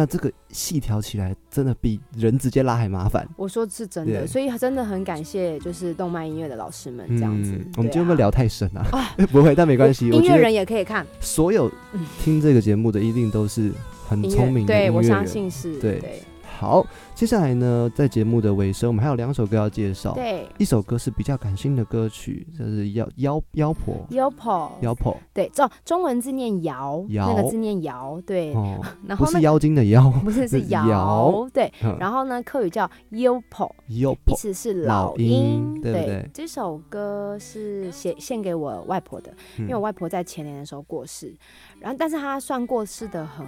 [0.00, 3.28] 那这个细调起来真的比人直接拉还麻烦。
[3.36, 7.52] 我说是真的，所以真的很感谢就是动漫音乐的老师们这样子。
[7.52, 8.82] 嗯，我们今天会聊太深啊？
[9.30, 10.08] 不会，但没关系。
[10.08, 11.70] 音乐人也可以看所有
[12.18, 13.70] 听这个节目的一定都是
[14.08, 15.50] 很聪明的，对我相的音乐人。
[15.50, 16.22] 信是，对对
[16.58, 16.86] 好，
[17.20, 20.14] 接下来呢，在节目的尾声，我们还有两首歌要介绍。
[20.14, 20.48] 对。
[20.56, 23.94] 一首歌是比较感性的歌曲，就是妖妖妖婆。
[24.08, 25.14] Yopo，妖婆。
[25.34, 30.88] 对，中中文字念瑶，那个字念瑶，对，哦， 然后不是妖精的妖，不是是是瑶。
[30.88, 31.94] 瑶，对，嗯。
[32.00, 41.36] 然后呢，客语叫 Yopo，妖意思是老老鹰鹰，对不对这首歌是写献给我外婆的，因为我嗯外婆在前年的时候过世，
[41.80, 43.44] 然后但是她算过世的很，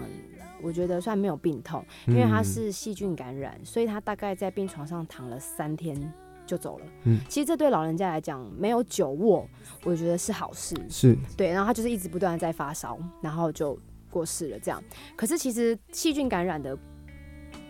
[0.62, 2.44] 我觉得算没有病痛，因为她嗯。
[2.44, 6.12] 是细菌感染，所以他大概在病床上躺了三天
[6.46, 6.86] 就走了。
[7.04, 9.48] 嗯其实这对老人家来讲，没有久卧，
[9.84, 10.76] 我觉得是好事。
[10.88, 13.78] 是对，然后他就是一直不断的在发烧，然后就
[14.10, 14.58] 过世了。
[14.58, 14.82] 这样，
[15.16, 16.76] 可是其实细菌感染的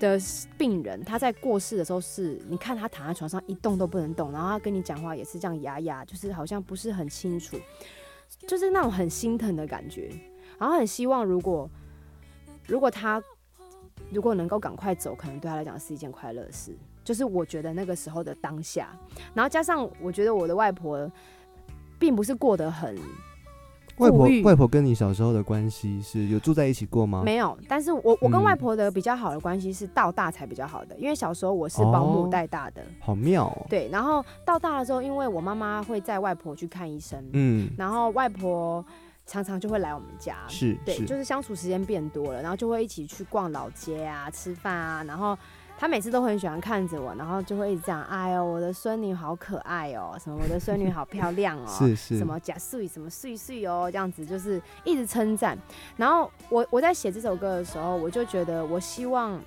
[0.01, 0.19] 的
[0.59, 7.57] 病人，他在过世的时候是，你看他躺在床上一动都不能动，然后他跟你讲话也是这样哑哑，就是好像不是很清楚，
[8.49, 10.11] 就是那种很心疼的感觉。
[10.59, 11.69] 然后很希望，如果
[12.67, 13.23] 如果他
[14.13, 16.77] 如果能够赶快走，可能对他来讲是一件快乐的事。
[17.05, 18.89] 就是我觉得那个时候的当下，
[19.35, 21.11] 然后加上我觉得我的外婆
[21.99, 22.97] 并不是过得很
[23.99, 27.23] 外婆外婆跟你小时候的关系是有住在一起过吗？
[27.25, 33.67] 没有，但是我我跟嗯外婆的比较好的关系是到大才比较好的，因为小时候我是保姆哦带大的，好妙哦。
[33.69, 38.85] 对，然后到大了之后，因为我妈妈会载外婆去看医生，嗯，然后外婆
[39.27, 45.39] 常常就会来我们家，是对，就是是相处时间变多了，然后就会一起去逛老街啊、吃饭啊，然后
[45.79, 52.19] 他每次都很喜欢看着我，然后就会一直讲：“哎呦，我的孙女好可爱哦，什么我的孙女好漂亮哦， 是是。
[52.19, 55.59] 什么假碎什么碎碎哦，这样子就是一直称赞。
[55.97, 59.41] 然后我我在写这首歌的时候，我就觉得我希望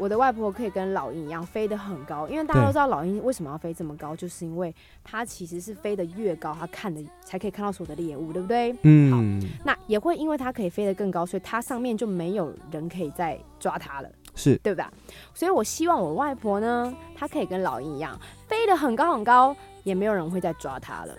[0.00, 4.74] 我的外婆可以跟老鹰一样飞得很高，因为大家都知道老鹰为什么要飞这么高，就是因为
[5.04, 8.74] 它其实是飞得越高，它看的才可以看到所有的猎物，对不对？
[8.82, 14.08] 嗯，好那也会因为它可以飞得更高，所以它上面就没有人可以再抓它了。
[14.34, 14.90] 是对吧？
[15.34, 21.14] 所以我希望我外婆呢，她可以跟老鹰一样飞得很高很高，也没有人会再抓她了。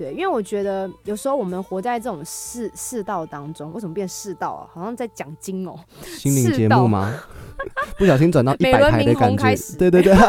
[0.00, 4.64] 对，因为我觉得有时候我们活在这种世世道当中，为什么变世道啊？
[4.72, 7.12] 好像在讲经哦、 心灵节目吗？
[7.98, 9.54] 不小心转到一百台的感觉。
[9.78, 10.24] 对对对，赶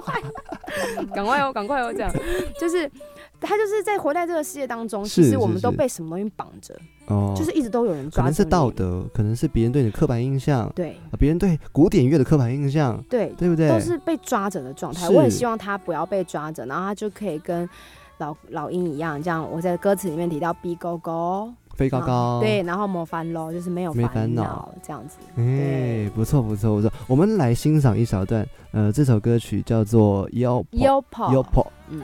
[0.00, 0.22] 快
[1.12, 2.12] 赶快哦，赶快哦，这样。
[2.60, 2.88] 就是
[3.40, 6.72] 他就是在活在这个世界当中，其实我们都被什么东西绑着，
[7.08, 10.90] 哦，就是一直都有人可能是道德，可能是别人对你的刻板印象，对。
[11.10, 13.68] 啊别人对古典乐的刻板印象，对对不对？
[13.68, 15.08] 都是被抓着的状态。
[15.08, 17.68] 我很希望他不要被抓着，然后他就可以跟
[18.18, 25.16] 老老鹰一样，这样我在歌词里面提到 “be go go”，飞高高，对，，然后没烦恼，就是没有没烦烦恼这样子。
[25.36, 31.62] 哎，不错不错不错，我们来欣赏一小段，呃，这首歌曲叫做《Yo Yo po，Yo Po》。
[31.88, 32.02] 嗯，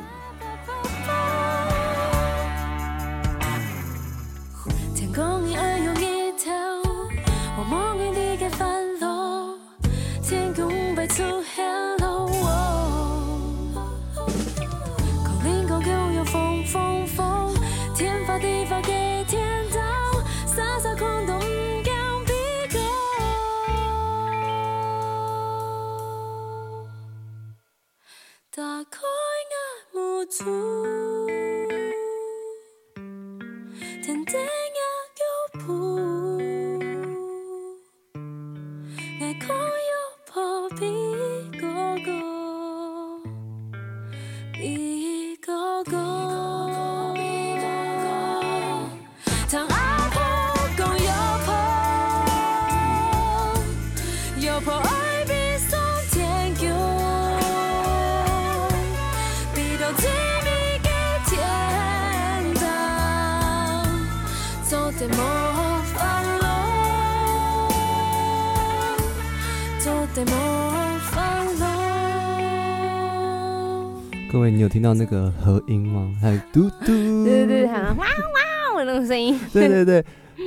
[74.79, 76.16] 听到那个和音吗？
[76.20, 79.37] 还有嘟嘟，对对对，喊哇哇的那种声音。
[79.53, 80.05] 对对对，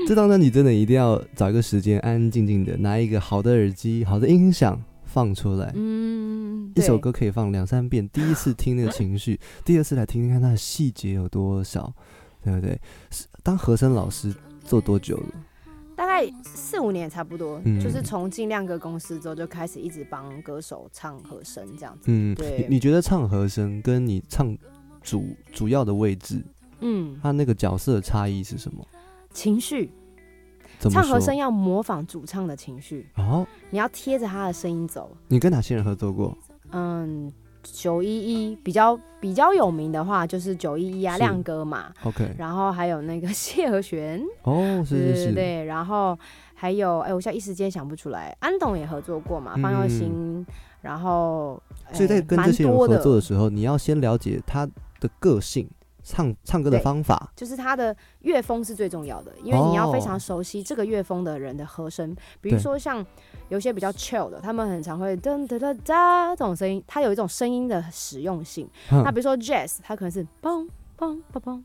[0.07, 5.73] 这张专辑真的一定要找一个时间，安安静静的拿一个好的耳机、好的音响放出来。
[5.75, 11.93] 嗯，一首歌可以放两三遍，第一次听那个情绪， 第二次来听听看它的细节有多少，
[12.41, 12.79] 对不对？
[13.09, 15.25] 是当和声老师做多久了？
[16.01, 22.05] 大概四五年差不多，嗯就是从进亮哥公司之后就开始一直帮歌手唱和声这样子。
[22.07, 24.57] 嗯，对你你觉得唱和声跟你唱
[25.03, 25.23] 主
[25.53, 26.43] 主要的位置，
[26.79, 28.83] 嗯，他那个角色的差异是什么？
[29.31, 29.91] 情绪，
[30.79, 30.99] 怎么？
[30.99, 35.15] 唱和声要模仿主唱的情绪，哦，你要贴着他的声音走。
[35.27, 36.35] 你跟哪些人合作过？
[36.71, 37.31] 嗯，
[37.63, 46.17] 九一一比较比较有名的话就是九一一啊，亮哥嘛，OK，然后还有那个谢和弦，哦，是对是是，对对，然后
[46.53, 50.45] 还有哎，我现在一时间想不出来，安董也合作过嘛，方耀新，
[50.81, 51.61] 然后
[51.93, 54.67] 所以在跟这些人多合作的时候，你要先了解他
[54.99, 55.69] 的个性、
[56.03, 57.31] 唱唱歌的方法。
[57.35, 63.05] 就是他的乐风是最重要的，因为你要非哦常熟悉这个乐风的人的和声，比如说像
[63.49, 68.69] 有些比较 chill 的，他们很常会噔噔噔哒这种声音，它有一种声音的实用性。
[68.91, 71.63] 嗯那比如说 jazz，它可能是嘣嘣嘣嘣，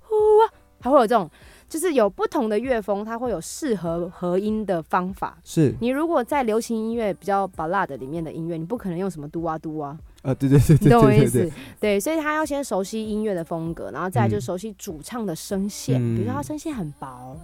[0.00, 0.14] 呼
[0.44, 1.28] 啊，它会有这种，
[1.68, 5.38] 就是有不同的乐风，它会有适合合音的方法。
[5.42, 15.98] 是你如果在流行音乐比较 ballad 里面的音乐，你不可能用什么嘟啊嘟啊，啊，对对对你对懂我意思对所以他要先熟悉音乐的风格，然后再来就嗯熟悉主唱的声线。
[16.16, 17.36] 比如说他嗯声线很薄，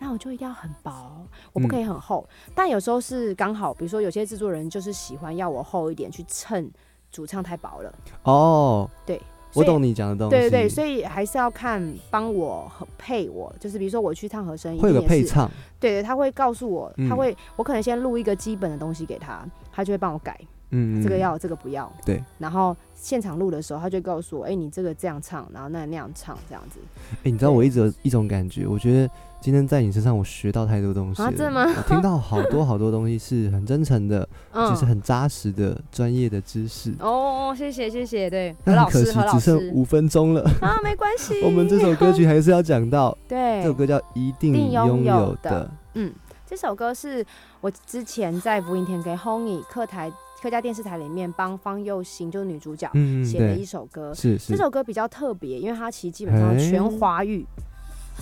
[0.00, 2.28] 那我就一定要很薄，我不可以嗯很厚。
[2.54, 6.68] 但有时候是刚好，比如说有些制作人就是喜欢要我厚一点，去衬
[7.12, 7.94] 主唱太薄了。
[8.24, 9.20] 哦，对，
[9.54, 10.30] 我懂你讲的东西。
[10.30, 15.48] 对对对，所以还是要看帮我和配我，就是比如说我去唱和声，一会有配唱，
[15.78, 20.38] 对对，他会告诉我，他嗯会，我可能先录一个基本的东西给他，他就会帮我改，
[20.70, 26.78] 嗯，嗯这个要，这个不要，对，然后现场录的时候，他就告诉我，哎、你这个这样唱，然后那那样唱，这样子，
[27.22, 31.28] 哎、你知道我一直有一种感觉，我觉得今天在你身上我学到太多东西了。
[31.28, 31.64] 啊真的吗？
[31.76, 36.92] 我听到好多好多东西是很真诚的， 嗯，就是很扎实的专业的知识。
[36.98, 43.62] 哦，谢谢谢谢，对，何但很可老师何老惜只剩五分钟了，啊，没关系，我们这首歌曲还是要讲到，对。
[43.62, 45.64] 这首歌叫《一定定拥拥有的》。
[45.94, 46.12] 嗯，
[46.44, 47.24] 这首歌是
[47.60, 50.10] 我之前在福音田给 Honey 客台
[50.42, 54.14] 客家电视台里面帮方佑兴就是女主角嗯，写了一，首歌。
[54.14, 57.44] 是是这，首歌比较特别，因为它其实基本上哎全华语，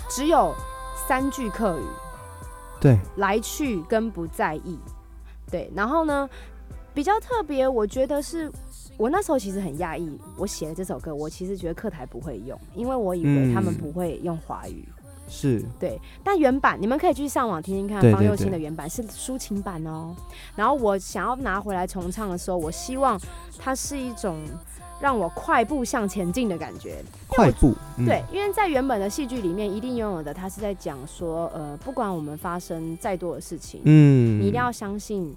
[0.09, 0.55] 只有
[1.09, 1.83] 三句客语，
[2.81, 4.79] 对，来去跟不在意。
[5.51, 6.29] 对，然后呢，
[6.95, 8.51] 比较特别，我觉得是
[8.97, 14.89] 我那时候其实很讶异，我写了这首歌，我其实觉得客台不会用，因为我以为他们嗯不会用华语。
[15.35, 20.14] 是，对，但原版你们可以去上网听听看对对方佑兴对的原版是抒情版哦。
[20.55, 23.20] 然后我想要拿回来重唱的时候，我希望
[23.59, 24.39] 它是一种
[25.01, 27.03] 让我快步向前进的感觉。
[27.26, 35.35] 快步，嗯对，，因为在原本的戏剧里面，一定拥有的，它是在讲说，呃，不管我们发生再多的事情，嗯，你一定要相信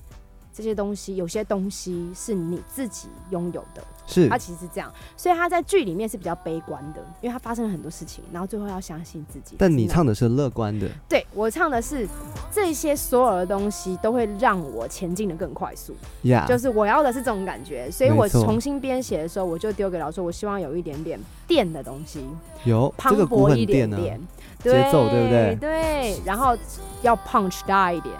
[0.58, 3.84] 这些东西，有些东西是你自己拥有的。
[4.08, 4.28] 是。
[4.28, 9.56] 他其实是这样，所以他在剧里面是比较悲观的，因为他发生了很多事情，然后最后要相信自己。
[9.60, 12.08] 但你唱的是乐观的，对我唱的是
[12.52, 15.94] 这些所有的东西都会让我前进的更快速，
[16.24, 22.26] 呀，就是我要的是这种感觉，所以我重新编写的时候，我就丢给老师，我希望有一点点电的东西，
[22.64, 24.20] 有磅礴一点点，
[24.64, 26.58] 节奏对不对对，然后
[27.02, 28.16] 要 punch 大一点，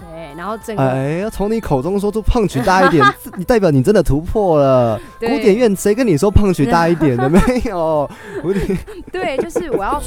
[0.00, 3.04] 对，然后整个、哎，要从你口中说出胖曲大一点，
[3.36, 5.00] 你代表你真的突破了。
[5.20, 7.28] 古典院谁跟你说胖曲大一点的？
[7.28, 8.08] 没有，
[8.40, 8.78] 古典
[9.10, 10.00] 对，就是我要，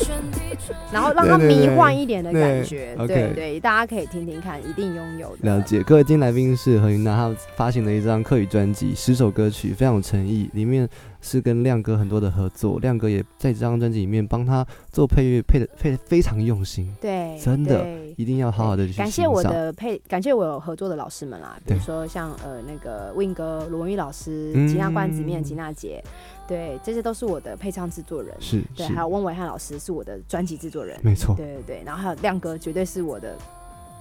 [0.92, 5.50] 然后让它对对对迷幻一点的感觉对对，大家可以听听看，一定拥有的。
[5.50, 5.82] 了解。
[5.84, 10.88] 各位今天来宾是何云娜，她发行了一张客语专辑，十首歌曲，非常有诚意，里面
[11.22, 17.86] 是跟亮哥很多的合作，亮哥也在这张专辑里面帮他做配乐，配的配的非常用心，对，真的
[18.18, 26.04] 一定要好好的去感谢我的配，感谢我有合作的老师们啦，比如说像呃那个 Win 哥罗文玉老师、嗯吉娜罐子面、吉娜姐，
[26.48, 28.34] 对，这些都是我的配唱制作人。
[28.40, 28.94] 是对，是。
[28.94, 30.98] 还有温伟汉老师是我的专辑制作人。
[31.04, 33.36] 没错，对对对，然后还有亮哥绝对是我的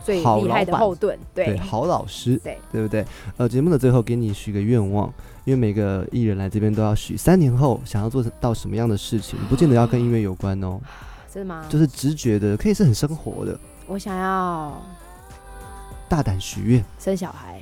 [0.04, 1.18] 最厉害的后盾。
[1.34, 2.58] 对，对好老师，对。
[2.72, 3.04] 对不对？
[3.36, 5.12] 呃，节目的最后给你许个愿望，
[5.50, 10.78] 因为每个艺人来这边都要许三年后想要做到什么样的事情，不见得要跟音乐有关哦，
[11.28, 11.66] 真的吗？
[11.68, 14.80] 就是直觉的，可以是很生活的，我想要
[16.08, 17.60] 大胆许愿，生小孩。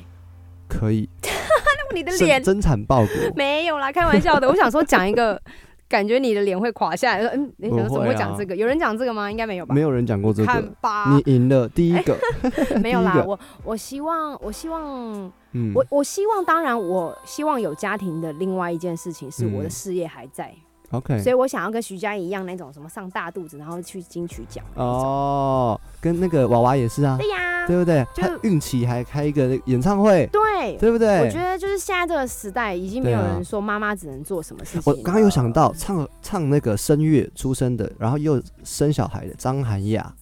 [0.68, 1.09] 可以
[1.95, 3.14] 你的脸生增产报国。
[3.34, 4.47] 没有啦，开玩笑的。
[4.47, 5.41] 我想说讲一个，
[5.89, 7.22] 感觉你的脸会垮下来。
[7.22, 8.55] 说嗯，你怎么会讲这个？
[8.55, 9.30] 有人讲这个吗？
[9.30, 9.74] 应该没有吧？
[9.74, 12.16] 没有人讲过这看个，吧，你赢了第一个。
[12.82, 13.22] 没有啦。
[13.26, 20.55] 我我希望，我希望，嗯，我我希望，当然，我希望有家庭的另外一件事情是我的嗯事业还在，
[20.91, 24.64] OK 所以我想要跟徐佳莹一样那种什么上大肚子，然后去金曲奖。
[24.74, 28.05] 哦，跟那个娃娃也是啊，对呀，对不对？
[28.14, 30.76] 就他孕期还开一个演唱会，对。
[30.78, 31.20] 对不对？
[31.20, 34.82] 我觉得就是现在这个时代，已经没有人说妈妈只能做什么事情。
[34.84, 40.12] 我刚刚有想到，唱唱那个声乐出身的，然后又生小孩的张涵雅，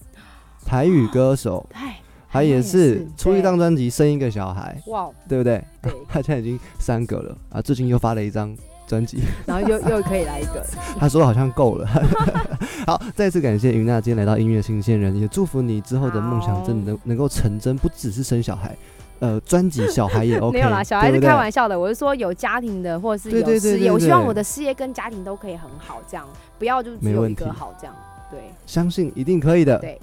[0.64, 1.98] 台语歌手，哎，
[2.28, 5.64] 她也是出一张专辑生一个小孩，哇，对不对？
[5.80, 8.54] 对 她现在已经三个了啊，最近又发了一张
[8.86, 10.64] 专辑， 然后又又可以来一个，
[10.98, 11.86] 他说好像够了。
[12.86, 18.76] 好，再次感谢云娜今天来到音乐新鲜人，也祝福你之后的梦想真的能能够成真，不只是生小孩，
[19.18, 21.78] 呃，专辑小孩也 OK，没有啦，小孩是开玩笑的。
[21.78, 26.24] 我是说有家庭的，或者是有事业，对对对我希望我的事业跟家庭都可以很好，这样
[26.58, 27.94] 不要就只有一个好这样。
[28.30, 29.78] 对相信一定可以的。
[29.78, 29.98] 对，